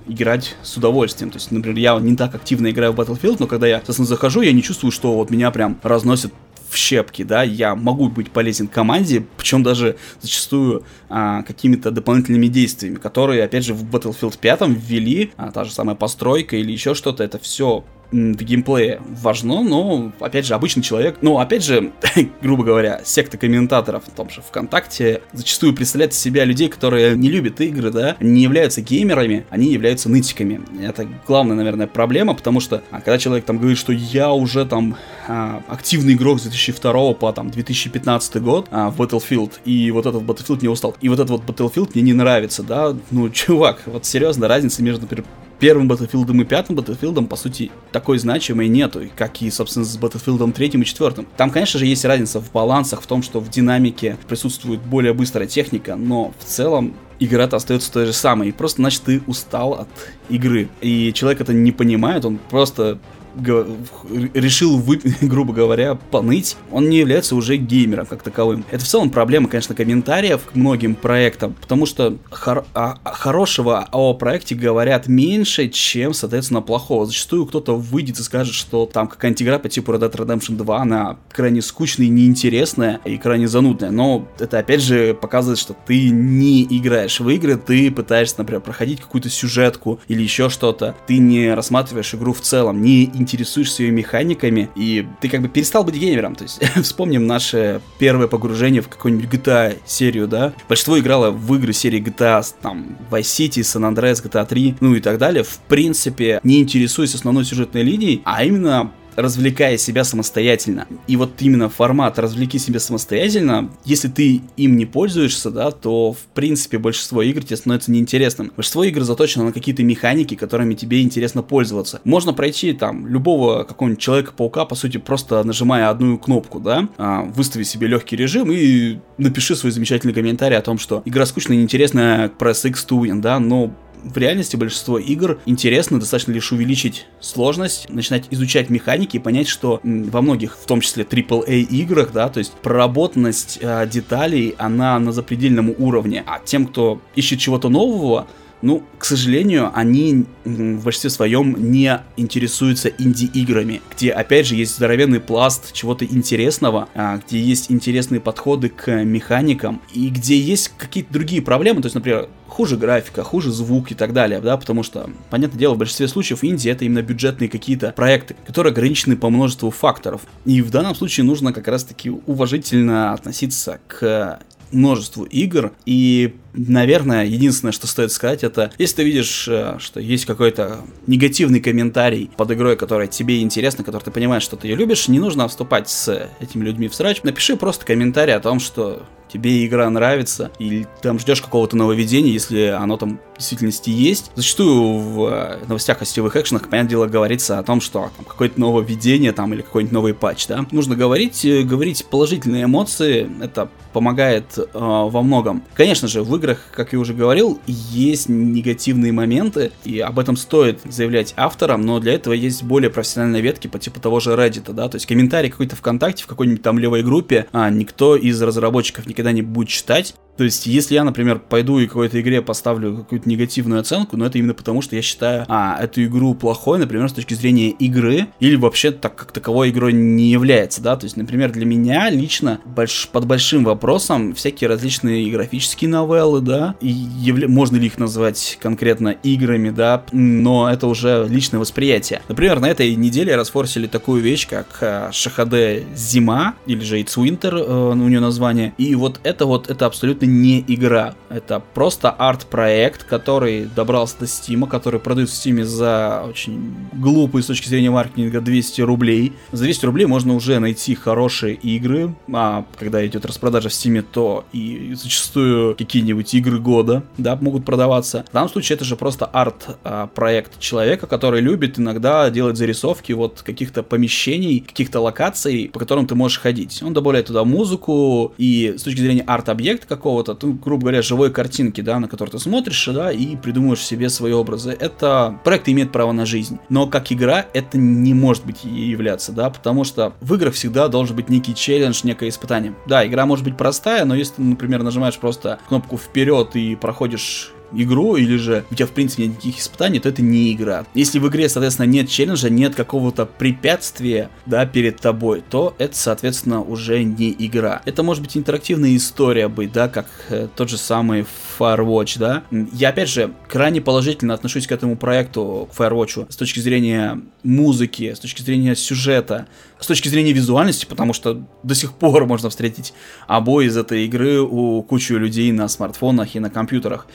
играть 0.07 0.55
с 0.61 0.77
удовольствием. 0.77 1.31
То 1.31 1.37
есть, 1.37 1.49
например, 1.49 1.79
я 1.79 1.99
не 1.99 2.15
так 2.15 2.35
активно 2.35 2.69
играю 2.69 2.91
в 2.91 2.99
Battlefield, 2.99 3.37
но 3.39 3.47
когда 3.47 3.65
я, 3.65 3.77
соответственно, 3.77 4.07
захожу, 4.07 4.41
я 4.41 4.51
не 4.51 4.61
чувствую, 4.61 4.91
что 4.91 5.15
вот 5.15 5.31
меня 5.31 5.49
прям 5.49 5.79
разносит 5.81 6.31
в 6.69 6.77
щепки, 6.77 7.23
да, 7.23 7.41
я 7.41 7.73
могу 7.73 8.07
быть 8.07 8.29
полезен 8.29 8.67
команде, 8.67 9.25
причем 9.35 9.63
даже 9.63 9.97
зачастую 10.21 10.83
а, 11.09 11.41
какими-то 11.41 11.89
дополнительными 11.89 12.45
действиями, 12.45 12.97
которые, 12.97 13.43
опять 13.45 13.65
же, 13.65 13.73
в 13.73 13.83
Battlefield 13.83 14.37
5 14.39 14.67
ввели, 14.67 15.31
а, 15.37 15.49
та 15.49 15.63
же 15.63 15.71
самая 15.71 15.95
постройка 15.95 16.55
или 16.55 16.71
еще 16.71 16.93
что-то, 16.93 17.23
это 17.23 17.39
все 17.39 17.83
в 18.11 18.43
геймплее 18.43 19.01
важно, 19.21 19.63
но, 19.63 20.11
опять 20.19 20.45
же, 20.45 20.53
обычный 20.53 20.81
человек, 20.81 21.17
ну, 21.21 21.39
опять 21.39 21.63
же, 21.63 21.91
грубо 22.41 22.63
говоря, 22.63 23.01
секта 23.03 23.37
комментаторов 23.37 24.03
в 24.05 24.11
том 24.11 24.29
же 24.29 24.41
ВКонтакте 24.41 25.21
зачастую 25.33 25.75
представляет 25.75 26.13
из 26.13 26.19
себя 26.19 26.45
людей, 26.45 26.69
которые 26.69 27.15
не 27.15 27.29
любят 27.29 27.61
игры, 27.61 27.91
да, 27.91 28.15
не 28.19 28.41
являются 28.41 28.81
геймерами, 28.81 29.45
они 29.49 29.71
являются 29.71 30.09
нытиками. 30.09 30.61
Это 30.81 31.07
главная, 31.27 31.55
наверное, 31.55 31.87
проблема, 31.87 32.33
потому 32.33 32.59
что, 32.59 32.83
а, 32.91 33.01
когда 33.01 33.17
человек 33.17 33.45
там 33.45 33.57
говорит, 33.57 33.77
что 33.77 33.93
я 33.93 34.31
уже 34.31 34.65
там 34.65 34.95
а, 35.27 35.61
активный 35.67 36.13
игрок 36.13 36.39
с 36.39 36.43
2002 36.43 37.13
по 37.13 37.31
там 37.31 37.51
2015 37.51 38.41
год 38.41 38.67
а, 38.71 38.89
в 38.89 38.99
Battlefield, 38.99 39.53
и 39.65 39.91
вот 39.91 40.05
этот 40.05 40.23
Battlefield 40.23 40.59
не 40.61 40.67
устал, 40.67 40.95
и 41.01 41.09
вот 41.09 41.19
этот 41.19 41.29
вот 41.29 41.43
Battlefield 41.43 41.91
мне 41.93 42.03
не 42.03 42.13
нравится, 42.13 42.63
да, 42.63 42.95
ну, 43.11 43.29
чувак, 43.29 43.83
вот 43.85 44.05
серьезно, 44.05 44.47
разница 44.47 44.81
между, 44.81 45.01
например, 45.01 45.25
первым 45.59 45.91
Battlefield 45.91 46.41
и 46.41 46.45
пятым 46.45 46.77
Battlefield, 46.77 47.27
по 47.27 47.35
сути, 47.35 47.71
такой 47.91 48.17
значимой 48.17 48.67
нету, 48.67 49.01
как 49.15 49.41
и, 49.41 49.51
собственно, 49.51 49.85
с 49.85 49.97
Battlefield 49.97 50.51
третьим 50.53 50.81
и 50.81 50.85
четвертым. 50.85 51.27
Там, 51.37 51.51
конечно 51.51 51.79
же, 51.79 51.85
есть 51.85 52.05
разница 52.05 52.39
в 52.39 52.51
балансах, 52.51 53.01
в 53.01 53.07
том, 53.07 53.21
что 53.21 53.39
в 53.39 53.49
динамике 53.49 54.17
присутствует 54.27 54.79
более 54.81 55.13
быстрая 55.13 55.47
техника, 55.47 55.95
но 55.95 56.33
в 56.39 56.45
целом 56.45 56.93
игра-то 57.19 57.57
остается 57.57 57.91
той 57.91 58.05
же 58.05 58.13
самой. 58.13 58.49
И 58.49 58.51
просто, 58.51 58.81
значит, 58.81 59.03
ты 59.03 59.21
устал 59.27 59.73
от 59.73 59.89
игры. 60.29 60.69
И 60.81 61.11
человек 61.13 61.41
это 61.41 61.53
не 61.53 61.71
понимает, 61.71 62.25
он 62.25 62.39
просто 62.49 62.97
решил, 63.35 64.81
грубо 65.21 65.53
говоря, 65.53 65.95
поныть, 65.95 66.57
он 66.71 66.89
не 66.89 66.97
является 66.97 67.35
уже 67.35 67.57
геймером 67.57 68.05
как 68.05 68.23
таковым. 68.23 68.65
Это 68.71 68.83
в 68.83 68.87
целом 68.87 69.09
проблема, 69.09 69.47
конечно, 69.47 69.75
комментариев 69.75 70.41
к 70.51 70.55
многим 70.55 70.95
проектам, 70.95 71.55
потому 71.59 71.85
что 71.85 72.17
хор 72.29 72.65
о, 72.73 72.97
о 73.03 73.13
хорошего 73.13 73.87
о 73.91 74.13
проекте 74.13 74.55
говорят 74.55 75.07
меньше, 75.07 75.69
чем, 75.69 76.13
соответственно, 76.13 76.61
плохого. 76.61 77.05
Зачастую 77.05 77.45
кто-то 77.45 77.75
выйдет 77.75 78.19
и 78.19 78.23
скажет, 78.23 78.53
что 78.53 78.85
там 78.85 79.07
какая-нибудь 79.07 79.41
игра 79.43 79.59
по 79.59 79.69
типу 79.69 79.93
Red 79.93 79.99
Dead 79.99 80.15
Redemption 80.15 80.55
2, 80.57 80.81
она 80.81 81.17
крайне 81.31 81.61
скучная 81.61 82.07
неинтересная, 82.07 82.99
и 83.05 83.17
крайне 83.17 83.47
занудная, 83.47 83.91
но 83.91 84.27
это 84.39 84.59
опять 84.59 84.81
же 84.81 85.13
показывает, 85.13 85.59
что 85.59 85.75
ты 85.85 86.09
не 86.09 86.63
играешь 86.63 87.19
в 87.19 87.29
игры, 87.29 87.57
ты 87.57 87.91
пытаешься, 87.91 88.35
например, 88.37 88.61
проходить 88.61 89.01
какую-то 89.01 89.29
сюжетку 89.29 89.99
или 90.07 90.21
еще 90.21 90.49
что-то, 90.49 90.95
ты 91.07 91.17
не 91.17 91.53
рассматриваешь 91.53 92.13
игру 92.13 92.33
в 92.33 92.41
целом, 92.41 92.81
не 92.81 93.09
интересуешься 93.19 93.83
ее 93.83 93.91
механиками, 93.91 94.69
и 94.75 95.07
ты 95.21 95.29
как 95.29 95.41
бы 95.41 95.47
перестал 95.47 95.83
быть 95.83 95.95
геймером. 95.95 96.35
То 96.35 96.43
есть 96.43 96.61
вспомним 96.83 97.27
наше 97.27 97.81
первое 97.97 98.27
погружение 98.27 98.81
в 98.81 98.87
какую-нибудь 98.87 99.29
GTA 99.29 99.77
серию, 99.85 100.27
да. 100.27 100.53
Большинство 100.67 100.99
играло 100.99 101.31
в 101.31 101.55
игры 101.55 101.73
серии 101.73 102.01
GTA, 102.01 102.45
там, 102.61 102.97
Vice 103.11 103.21
City, 103.21 103.61
San 103.61 103.93
Andreas, 103.93 104.23
GTA 104.23 104.45
3, 104.45 104.77
ну 104.79 104.95
и 104.95 105.01
так 105.01 105.17
далее. 105.17 105.43
В 105.43 105.59
принципе, 105.67 106.39
не 106.43 106.61
интересуясь 106.61 107.15
основной 107.15 107.45
сюжетной 107.45 107.83
линией, 107.83 108.21
а 108.25 108.43
именно 108.43 108.91
развлекая 109.21 109.77
себя 109.77 110.03
самостоятельно. 110.03 110.87
И 111.07 111.15
вот 111.15 111.31
именно 111.39 111.69
формат 111.69 112.19
«развлеки 112.19 112.57
себя 112.57 112.79
самостоятельно», 112.79 113.69
если 113.85 114.07
ты 114.07 114.41
им 114.57 114.77
не 114.77 114.85
пользуешься, 114.85 115.51
да, 115.51 115.71
то, 115.71 116.13
в 116.13 116.25
принципе, 116.33 116.77
большинство 116.77 117.21
игр 117.21 117.43
тебе 117.43 117.57
становится 117.57 117.91
неинтересным. 117.91 118.51
Большинство 118.55 118.83
игр 118.83 119.03
заточено 119.03 119.45
на 119.45 119.51
какие-то 119.53 119.83
механики, 119.83 120.35
которыми 120.35 120.73
тебе 120.73 121.01
интересно 121.01 121.43
пользоваться. 121.43 122.01
Можно 122.03 122.33
пройти 122.33 122.73
там 122.73 123.07
любого 123.07 123.63
какого-нибудь 123.63 123.99
Человека-паука, 123.99 124.65
по 124.65 124.75
сути, 124.75 124.97
просто 124.97 125.43
нажимая 125.43 125.89
одну 125.89 126.17
кнопку, 126.17 126.59
да, 126.59 126.87
а, 126.97 127.23
выстави 127.23 127.63
себе 127.63 127.87
легкий 127.87 128.15
режим 128.15 128.51
и 128.51 128.99
напиши 129.17 129.55
свой 129.55 129.71
замечательный 129.71 130.13
комментарий 130.13 130.57
о 130.57 130.61
том, 130.61 130.79
что 130.79 131.01
игра 131.05 131.25
скучная, 131.25 131.57
неинтересная, 131.57 132.29
press 132.29 132.67
X 132.67 132.85
to 132.89 133.01
win, 133.01 133.21
да, 133.21 133.39
но 133.39 133.73
в 134.03 134.17
реальности 134.17 134.55
большинство 134.55 134.97
игр 134.97 135.39
интересно, 135.45 135.99
достаточно 135.99 136.31
лишь 136.31 136.51
увеличить 136.51 137.07
сложность, 137.19 137.89
начинать 137.89 138.25
изучать 138.31 138.69
механики 138.69 139.17
и 139.17 139.19
понять, 139.19 139.47
что 139.47 139.79
во 139.83 140.21
многих, 140.21 140.57
в 140.57 140.65
том 140.65 140.81
числе 140.81 141.03
AAA 141.03 141.61
играх, 141.61 142.11
да, 142.13 142.29
то 142.29 142.39
есть 142.39 142.53
проработанность 142.53 143.59
э, 143.61 143.87
деталей, 143.87 144.55
она 144.57 144.99
на 144.99 145.11
запредельном 145.11 145.73
уровне, 145.77 146.23
а 146.25 146.39
тем, 146.43 146.67
кто 146.67 147.01
ищет 147.15 147.39
чего-то 147.39 147.69
нового, 147.69 148.27
ну, 148.61 148.83
к 148.97 149.05
сожалению, 149.05 149.71
они 149.73 150.25
в 150.43 150.83
большинстве 150.83 151.09
своем 151.09 151.71
не 151.71 151.99
интересуются 152.17 152.89
инди-играми, 152.89 153.81
где, 153.95 154.11
опять 154.11 154.47
же, 154.47 154.55
есть 154.55 154.75
здоровенный 154.75 155.19
пласт 155.19 155.73
чего-то 155.73 156.05
интересного, 156.05 156.89
а, 156.95 157.17
где 157.17 157.39
есть 157.39 157.71
интересные 157.71 158.19
подходы 158.19 158.69
к 158.69 159.03
механикам, 159.03 159.81
и 159.93 160.09
где 160.09 160.37
есть 160.37 160.71
какие-то 160.77 161.13
другие 161.13 161.41
проблемы, 161.41 161.81
то 161.81 161.85
есть, 161.85 161.95
например, 161.95 162.29
хуже 162.47 162.75
графика, 162.77 163.23
хуже 163.23 163.51
звук 163.51 163.91
и 163.91 163.95
так 163.95 164.11
далее, 164.11 164.41
да, 164.41 164.57
потому 164.57 164.83
что, 164.83 165.09
понятное 165.29 165.59
дело, 165.59 165.75
в 165.75 165.77
большинстве 165.77 166.07
случаев 166.07 166.43
инди 166.43 166.67
это 166.67 166.83
именно 166.83 167.01
бюджетные 167.01 167.49
какие-то 167.49 167.93
проекты, 167.95 168.35
которые 168.45 168.71
ограничены 168.71 169.15
по 169.15 169.29
множеству 169.29 169.71
факторов. 169.71 170.23
И 170.45 170.61
в 170.61 170.69
данном 170.69 170.95
случае 170.95 171.25
нужно 171.25 171.53
как 171.53 171.67
раз-таки 171.67 172.09
уважительно 172.09 173.13
относиться 173.13 173.79
к 173.87 174.39
множеству 174.71 175.23
игр, 175.23 175.71
и, 175.85 176.35
наверное, 176.53 177.25
единственное, 177.25 177.71
что 177.71 177.87
стоит 177.87 178.11
сказать, 178.11 178.43
это 178.43 178.71
если 178.77 178.97
ты 178.97 179.03
видишь, 179.03 179.47
э, 179.47 179.77
что 179.79 179.99
есть 179.99 180.25
какой-то 180.25 180.81
негативный 181.07 181.59
комментарий 181.59 182.29
под 182.37 182.51
игрой, 182.51 182.75
которая 182.75 183.07
тебе 183.07 183.41
интересна, 183.41 183.83
который 183.83 184.03
ты 184.03 184.11
понимаешь, 184.11 184.43
что 184.43 184.55
ты 184.55 184.67
ее 184.67 184.75
любишь, 184.75 185.07
не 185.07 185.19
нужно 185.19 185.47
вступать 185.47 185.89
с 185.89 186.29
этими 186.39 186.63
людьми 186.63 186.87
в 186.87 186.95
срач. 186.95 187.23
Напиши 187.23 187.55
просто 187.55 187.85
комментарий 187.85 188.35
о 188.35 188.39
том, 188.39 188.59
что 188.59 189.03
тебе 189.31 189.65
игра 189.65 189.89
нравится, 189.89 190.51
или 190.59 190.87
там 191.01 191.19
ждешь 191.19 191.41
какого-то 191.41 191.77
нововведения, 191.77 192.31
если 192.31 192.65
оно 192.65 192.97
там 192.97 193.19
в 193.35 193.37
действительности 193.37 193.89
есть. 193.89 194.31
Зачастую 194.35 194.97
в 194.97 195.25
э, 195.27 195.59
новостях 195.67 196.01
о 196.01 196.05
сетевых 196.05 196.35
экшенах, 196.35 196.69
понятное 196.69 196.89
дело, 196.89 197.07
говорится 197.07 197.59
о 197.59 197.63
том, 197.63 197.79
что 197.79 198.09
там, 198.17 198.25
какое-то 198.25 198.59
нововведение 198.59 199.31
там 199.31 199.53
или 199.53 199.61
какой-нибудь 199.61 199.93
новый 199.93 200.13
патч, 200.13 200.47
да. 200.47 200.65
Нужно 200.71 200.95
говорить, 200.95 201.45
э, 201.45 201.61
говорить 201.61 202.05
положительные 202.09 202.65
эмоции, 202.65 203.29
это 203.41 203.69
помогает 203.93 204.57
э, 204.57 204.63
во 204.73 205.21
многом. 205.21 205.63
Конечно 205.73 206.07
же, 206.07 206.23
в 206.23 206.35
играх, 206.35 206.48
как 206.71 206.93
я 206.93 206.99
уже 206.99 207.13
говорил, 207.13 207.59
есть 207.67 208.29
негативные 208.29 209.11
моменты, 209.11 209.71
и 209.83 209.99
об 209.99 210.19
этом 210.19 210.37
стоит 210.37 210.81
заявлять 210.85 211.33
авторам, 211.37 211.81
но 211.81 211.99
для 211.99 212.13
этого 212.13 212.33
есть 212.33 212.63
более 212.63 212.89
профессиональные 212.89 213.41
ветки 213.41 213.67
по 213.67 213.79
типу 213.79 213.99
того 213.99 214.19
же 214.19 214.31
Reddit, 214.31 214.71
да, 214.73 214.87
то 214.89 214.95
есть 214.95 215.05
комментарий 215.05 215.49
какой-то 215.49 215.75
ВКонтакте 215.75 216.23
в 216.23 216.27
какой-нибудь 216.27 216.61
там 216.61 216.79
левой 216.79 217.03
группе, 217.03 217.47
а 217.51 217.69
никто 217.69 218.15
из 218.15 218.41
разработчиков 218.41 219.07
никогда 219.07 219.31
не 219.31 219.41
будет 219.41 219.69
читать. 219.69 220.15
То 220.39 220.45
есть, 220.45 220.67
если 220.67 220.95
я, 220.95 221.03
например, 221.03 221.37
пойду 221.37 221.79
и 221.79 221.85
какой-то 221.85 222.21
игре 222.21 222.41
поставлю 222.41 222.95
какую-то 222.95 223.27
негативную 223.27 223.81
оценку, 223.81 224.15
но 224.15 224.25
это 224.25 224.37
именно 224.37 224.53
потому, 224.53 224.81
что 224.81 224.95
я 224.95 225.01
считаю, 225.01 225.43
а, 225.49 225.77
эту 225.77 226.01
игру 226.05 226.33
плохой, 226.33 226.79
например, 226.79 227.09
с 227.09 227.11
точки 227.11 227.33
зрения 227.33 227.71
игры, 227.71 228.27
или 228.39 228.55
вообще 228.55 228.91
так 228.91 229.17
как 229.17 229.33
таковой 229.33 229.71
игрой 229.71 229.91
не 229.91 230.31
является, 230.31 230.81
да, 230.81 230.95
то 230.95 231.03
есть, 231.07 231.17
например, 231.17 231.51
для 231.51 231.65
меня 231.65 232.09
лично 232.09 232.61
больш... 232.63 233.09
под 233.11 233.25
большим 233.25 233.65
вопросом 233.65 234.33
всякие 234.33 234.69
различные 234.69 235.29
графические 235.29 235.89
новеллы, 235.89 236.39
да, 236.39 236.75
и 236.79 236.87
явля... 236.87 237.49
можно 237.49 237.75
ли 237.75 237.87
их 237.87 237.97
назвать 237.97 238.57
конкретно 238.61 239.09
играми, 239.09 239.71
да, 239.71 240.05
но 240.13 240.71
это 240.71 240.87
уже 240.87 241.27
личное 241.29 241.59
восприятие. 241.59 242.21
Например, 242.29 242.61
на 242.61 242.69
этой 242.69 242.95
неделе 242.95 243.35
расфорсили 243.35 243.87
такую 243.87 244.21
вещь, 244.21 244.47
как 244.47 244.67
э, 244.79 245.09
Шахаде 245.11 245.83
Зима, 245.93 246.55
или 246.65 246.79
же 246.79 246.97
It's 247.01 247.17
Winter, 247.17 247.57
э, 247.57 247.91
у 247.91 248.07
нее 248.07 248.21
название, 248.21 248.73
и 248.77 248.95
вот 248.95 249.19
это 249.23 249.45
вот, 249.45 249.69
это 249.69 249.85
абсолютно 249.85 250.28
не 250.29 250.63
игра. 250.67 251.15
Это 251.29 251.61
просто 251.73 252.09
арт-проект, 252.09 253.03
который 253.03 253.65
добрался 253.65 254.19
до 254.19 254.27
Стима, 254.27 254.67
который 254.67 254.99
продают 254.99 255.29
в 255.29 255.33
Стиме 255.33 255.65
за 255.65 256.25
очень 256.27 256.75
глупые 256.93 257.43
с 257.43 257.47
точки 257.47 257.67
зрения 257.67 257.91
маркетинга 257.91 258.41
200 258.41 258.81
рублей. 258.81 259.33
За 259.51 259.63
200 259.63 259.85
рублей 259.85 260.05
можно 260.05 260.33
уже 260.35 260.59
найти 260.59 260.95
хорошие 260.95 261.55
игры, 261.55 262.15
а 262.31 262.65
когда 262.77 263.05
идет 263.05 263.25
распродажа 263.25 263.69
в 263.69 263.73
Стиме, 263.73 264.01
то 264.01 264.45
и 264.53 264.93
зачастую 264.95 265.75
какие-нибудь 265.75 266.33
игры 266.33 266.59
года, 266.59 267.03
да, 267.17 267.35
могут 267.35 267.65
продаваться. 267.65 268.25
В 268.29 268.33
данном 268.33 268.49
случае 268.49 268.75
это 268.75 268.85
же 268.85 268.95
просто 268.95 269.25
арт-проект 269.25 270.59
человека, 270.59 271.07
который 271.07 271.41
любит 271.41 271.79
иногда 271.79 272.29
делать 272.29 272.57
зарисовки 272.57 273.13
вот 273.13 273.41
каких-то 273.41 273.83
помещений, 273.83 274.59
каких-то 274.59 274.99
локаций, 274.99 275.69
по 275.71 275.79
которым 275.79 276.07
ты 276.07 276.15
можешь 276.15 276.39
ходить. 276.39 276.81
Он 276.83 276.93
добавляет 276.93 277.27
туда 277.27 277.43
музыку, 277.43 278.33
и 278.37 278.75
с 278.77 278.83
точки 278.83 278.99
зрения 278.99 279.23
арт-объекта 279.25 279.87
какого-то, 280.09 280.37
ну, 280.41 280.53
грубо 280.53 280.81
говоря, 280.81 281.01
живой 281.01 281.31
картинки, 281.31 281.81
да, 281.81 281.99
на 281.99 282.07
которую 282.07 282.31
ты 282.31 282.39
смотришь, 282.39 282.89
да, 282.91 283.11
и 283.11 283.35
придумываешь 283.35 283.85
себе 283.85 284.09
свои 284.09 284.31
образы. 284.31 284.75
Это 284.77 285.39
проект 285.43 285.69
имеет 285.69 285.91
право 285.91 286.11
на 286.11 286.25
жизнь. 286.25 286.57
Но 286.69 286.87
как 286.87 287.11
игра 287.11 287.45
это 287.53 287.77
не 287.77 288.15
может 288.15 288.43
быть 288.45 288.63
являться, 288.63 289.31
да, 289.31 289.51
потому 289.51 289.83
что 289.83 290.13
в 290.21 290.33
играх 290.33 290.55
всегда 290.55 290.87
должен 290.87 291.15
быть 291.15 291.29
некий 291.29 291.53
челлендж, 291.53 292.01
некое 292.03 292.29
испытание. 292.29 292.73
Да, 292.87 293.05
игра 293.05 293.27
может 293.27 293.45
быть 293.45 293.55
простая, 293.55 294.03
но 294.05 294.15
если 294.15 294.35
ты, 294.35 294.41
например, 294.41 294.81
нажимаешь 294.81 295.17
просто 295.17 295.59
кнопку 295.67 295.97
вперед 295.97 296.55
и 296.55 296.75
проходишь 296.75 297.53
игру, 297.73 298.15
или 298.15 298.37
же 298.37 298.65
у 298.71 298.75
тебя 298.75 298.85
в 298.85 298.91
принципе 298.91 299.23
нет 299.23 299.31
никаких 299.33 299.59
испытаний, 299.59 299.99
то 299.99 300.09
это 300.09 300.21
не 300.21 300.53
игра. 300.53 300.85
Если 300.93 301.19
в 301.19 301.27
игре, 301.27 301.49
соответственно, 301.49 301.85
нет 301.87 302.09
челленджа, 302.09 302.49
нет 302.49 302.75
какого-то 302.75 303.25
препятствия, 303.25 304.29
да, 304.45 304.65
перед 304.65 304.97
тобой, 304.97 305.43
то 305.49 305.75
это, 305.77 305.95
соответственно, 305.95 306.61
уже 306.61 307.03
не 307.03 307.35
игра. 307.37 307.81
Это 307.85 308.03
может 308.03 308.23
быть 308.23 308.35
интерактивная 308.37 308.95
история 308.95 309.47
быть, 309.47 309.71
да, 309.71 309.87
как 309.87 310.07
э, 310.29 310.47
тот 310.55 310.69
же 310.69 310.77
самый 310.77 311.25
Firewatch, 311.57 312.19
да. 312.19 312.43
Я, 312.71 312.89
опять 312.89 313.09
же, 313.09 313.33
крайне 313.47 313.81
положительно 313.81 314.33
отношусь 314.33 314.67
к 314.67 314.71
этому 314.71 314.97
проекту, 314.97 315.69
к 315.71 315.79
Firewatch, 315.79 316.31
с 316.31 316.35
точки 316.35 316.59
зрения 316.59 317.21
музыки, 317.43 318.13
с 318.13 318.19
точки 318.19 318.41
зрения 318.41 318.75
сюжета, 318.75 319.47
с 319.79 319.87
точки 319.87 320.09
зрения 320.09 320.33
визуальности, 320.33 320.85
потому 320.85 321.13
что 321.13 321.45
до 321.63 321.75
сих 321.75 321.93
пор 321.93 322.25
можно 322.25 322.49
встретить 322.49 322.93
обои 323.27 323.67
из 323.67 323.77
этой 323.77 324.05
игры 324.05 324.41
у 324.41 324.81
кучи 324.83 325.13
людей 325.13 325.51
на 325.51 325.67
смартфонах 325.67 326.35
и 326.35 326.39
на 326.39 326.49
компьютерах. 326.49 327.07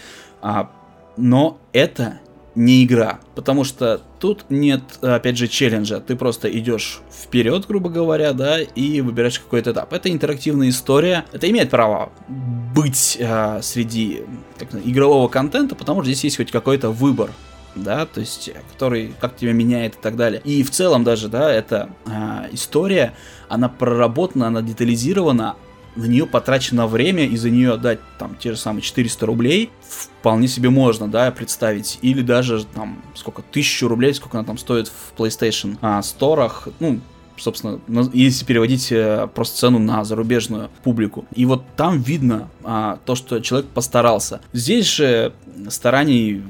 А, 0.45 0.71
но 1.17 1.59
это 1.73 2.21
не 2.55 2.85
игра, 2.85 3.19
потому 3.35 3.65
что 3.65 4.03
тут 4.21 4.45
нет, 4.51 4.83
опять 5.01 5.39
же, 5.39 5.49
челленджа. 5.49 6.01
Ты 6.01 6.17
просто 6.17 6.49
идешь 6.57 7.01
вперед, 7.11 7.67
грубо 7.67 7.89
говоря, 7.89 8.35
да, 8.35 8.61
и 8.61 9.01
выбираешь 9.01 9.41
какой-то 9.41 9.73
этап. 9.73 9.95
Это 9.95 10.13
интерактивная 10.13 10.69
история. 10.69 11.25
Это 11.33 11.49
имеет 11.49 11.71
право 11.71 12.13
быть 12.29 13.19
а, 13.23 13.63
среди 13.63 14.25
как, 14.59 14.69
игрового 14.85 15.29
контента, 15.29 15.75
потому 15.75 16.03
что 16.03 16.13
здесь 16.13 16.25
есть 16.25 16.37
хоть 16.37 16.53
какой-то 16.53 16.91
выбор 16.91 17.31
да, 17.75 18.07
то 18.07 18.21
есть, 18.21 18.51
который 18.73 19.15
как 19.21 19.37
тебя 19.37 19.53
меняет 19.53 19.95
и 19.95 19.99
так 20.01 20.15
далее. 20.15 20.41
И 20.45 20.63
в 20.63 20.71
целом 20.71 21.03
даже, 21.03 21.29
да, 21.29 21.51
эта 21.51 21.91
а, 22.07 22.47
история, 22.53 23.15
она 23.49 23.69
проработана, 23.69 24.47
она 24.47 24.63
детализирована, 24.63 25.57
на 25.97 26.05
нее 26.05 26.27
потрачено 26.27 26.87
время 26.87 27.27
и 27.27 27.37
за 27.37 27.51
нее 27.51 27.73
отдать 27.73 28.01
там 28.19 28.37
те 28.39 28.53
же 28.53 28.59
самые 28.59 28.83
400 28.83 29.27
рублей 29.27 29.71
вполне 29.89 30.49
себе 30.49 30.71
можно, 30.71 31.09
да, 31.09 31.31
представить. 31.31 31.99
Или 32.03 32.23
даже 32.23 32.65
там 32.65 33.03
сколько, 33.15 33.43
тысячу 33.43 33.89
рублей, 33.89 34.15
сколько 34.15 34.39
она 34.39 34.47
там 34.47 34.59
стоит 34.59 34.89
в 34.89 35.19
PlayStation 35.19 35.77
а, 35.81 36.03
сторах, 36.03 36.69
ну, 36.81 37.01
собственно, 37.37 37.81
если 38.13 38.45
переводить 38.45 38.93
э, 38.93 39.29
просто 39.35 39.59
цену 39.59 39.79
на 39.79 40.05
зарубежную 40.05 40.71
публику. 40.83 41.25
И 41.35 41.47
вот 41.47 41.65
там 41.77 42.01
видно 42.01 42.49
а, 42.63 42.99
то, 43.05 43.15
что 43.15 43.41
человек 43.41 43.69
постарался. 43.71 44.41
Здесь 44.53 44.87
же 44.87 45.33
стараний 45.69 46.43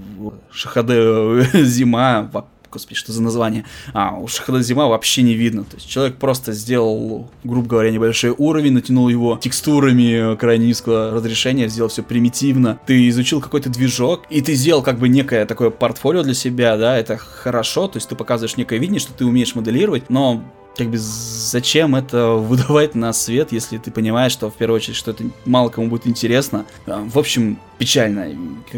Шахаде 0.50 1.48
Зима 1.64 2.30
господи, 2.74 2.98
что 2.98 3.12
за 3.12 3.22
название? 3.22 3.64
А, 3.92 4.16
у 4.18 4.28
Шахада 4.28 4.62
Зима 4.62 4.86
вообще 4.86 5.22
не 5.22 5.34
видно. 5.34 5.64
То 5.64 5.76
есть 5.76 5.88
человек 5.88 6.16
просто 6.16 6.52
сделал, 6.52 7.30
грубо 7.42 7.66
говоря, 7.66 7.90
небольшой 7.90 8.34
уровень, 8.36 8.72
натянул 8.72 9.08
его 9.08 9.38
текстурами 9.40 10.36
крайне 10.36 10.66
низкого 10.66 11.10
разрешения, 11.12 11.68
сделал 11.68 11.88
все 11.88 12.02
примитивно. 12.02 12.78
Ты 12.86 13.08
изучил 13.08 13.40
какой-то 13.40 13.70
движок, 13.70 14.24
и 14.28 14.42
ты 14.42 14.54
сделал 14.54 14.82
как 14.82 14.98
бы 14.98 15.08
некое 15.08 15.46
такое 15.46 15.70
портфолио 15.70 16.22
для 16.22 16.34
себя, 16.34 16.76
да, 16.76 16.98
это 16.98 17.16
хорошо, 17.16 17.88
то 17.88 17.96
есть 17.96 18.08
ты 18.08 18.16
показываешь 18.16 18.56
некое 18.56 18.78
видение, 18.78 19.00
что 19.00 19.12
ты 19.12 19.24
умеешь 19.24 19.54
моделировать, 19.54 20.10
но 20.10 20.42
как 20.76 20.88
бы 20.88 20.96
зачем 20.98 21.94
это 21.94 22.30
выдавать 22.32 22.94
на 22.94 23.12
свет, 23.12 23.52
если 23.52 23.78
ты 23.78 23.90
понимаешь, 23.90 24.32
что 24.32 24.50
в 24.50 24.54
первую 24.54 24.76
очередь, 24.76 24.96
что 24.96 25.12
это 25.12 25.24
мало 25.44 25.68
кому 25.68 25.88
будет 25.88 26.06
интересно. 26.06 26.66
А, 26.86 27.04
в 27.04 27.18
общем, 27.18 27.58
печально. 27.78 28.28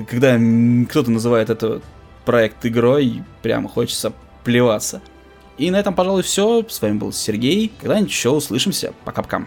Когда 0.09 0.39
кто-то 0.89 1.11
называет 1.11 1.51
это 1.51 1.81
проект 2.27 2.67
игрой, 2.67 3.23
прямо 3.41 3.69
хочется 3.69 4.13
плеваться. 4.45 5.01
И 5.57 5.71
на 5.71 5.77
этом, 5.77 5.95
пожалуй, 5.95 6.23
все. 6.23 6.63
С 6.69 6.83
вами 6.83 6.99
был 6.99 7.13
Сергей. 7.13 7.73
Когда-нибудь 7.81 8.11
еще 8.11 8.29
услышимся. 8.29 8.93
Пока-пока. 9.07 9.47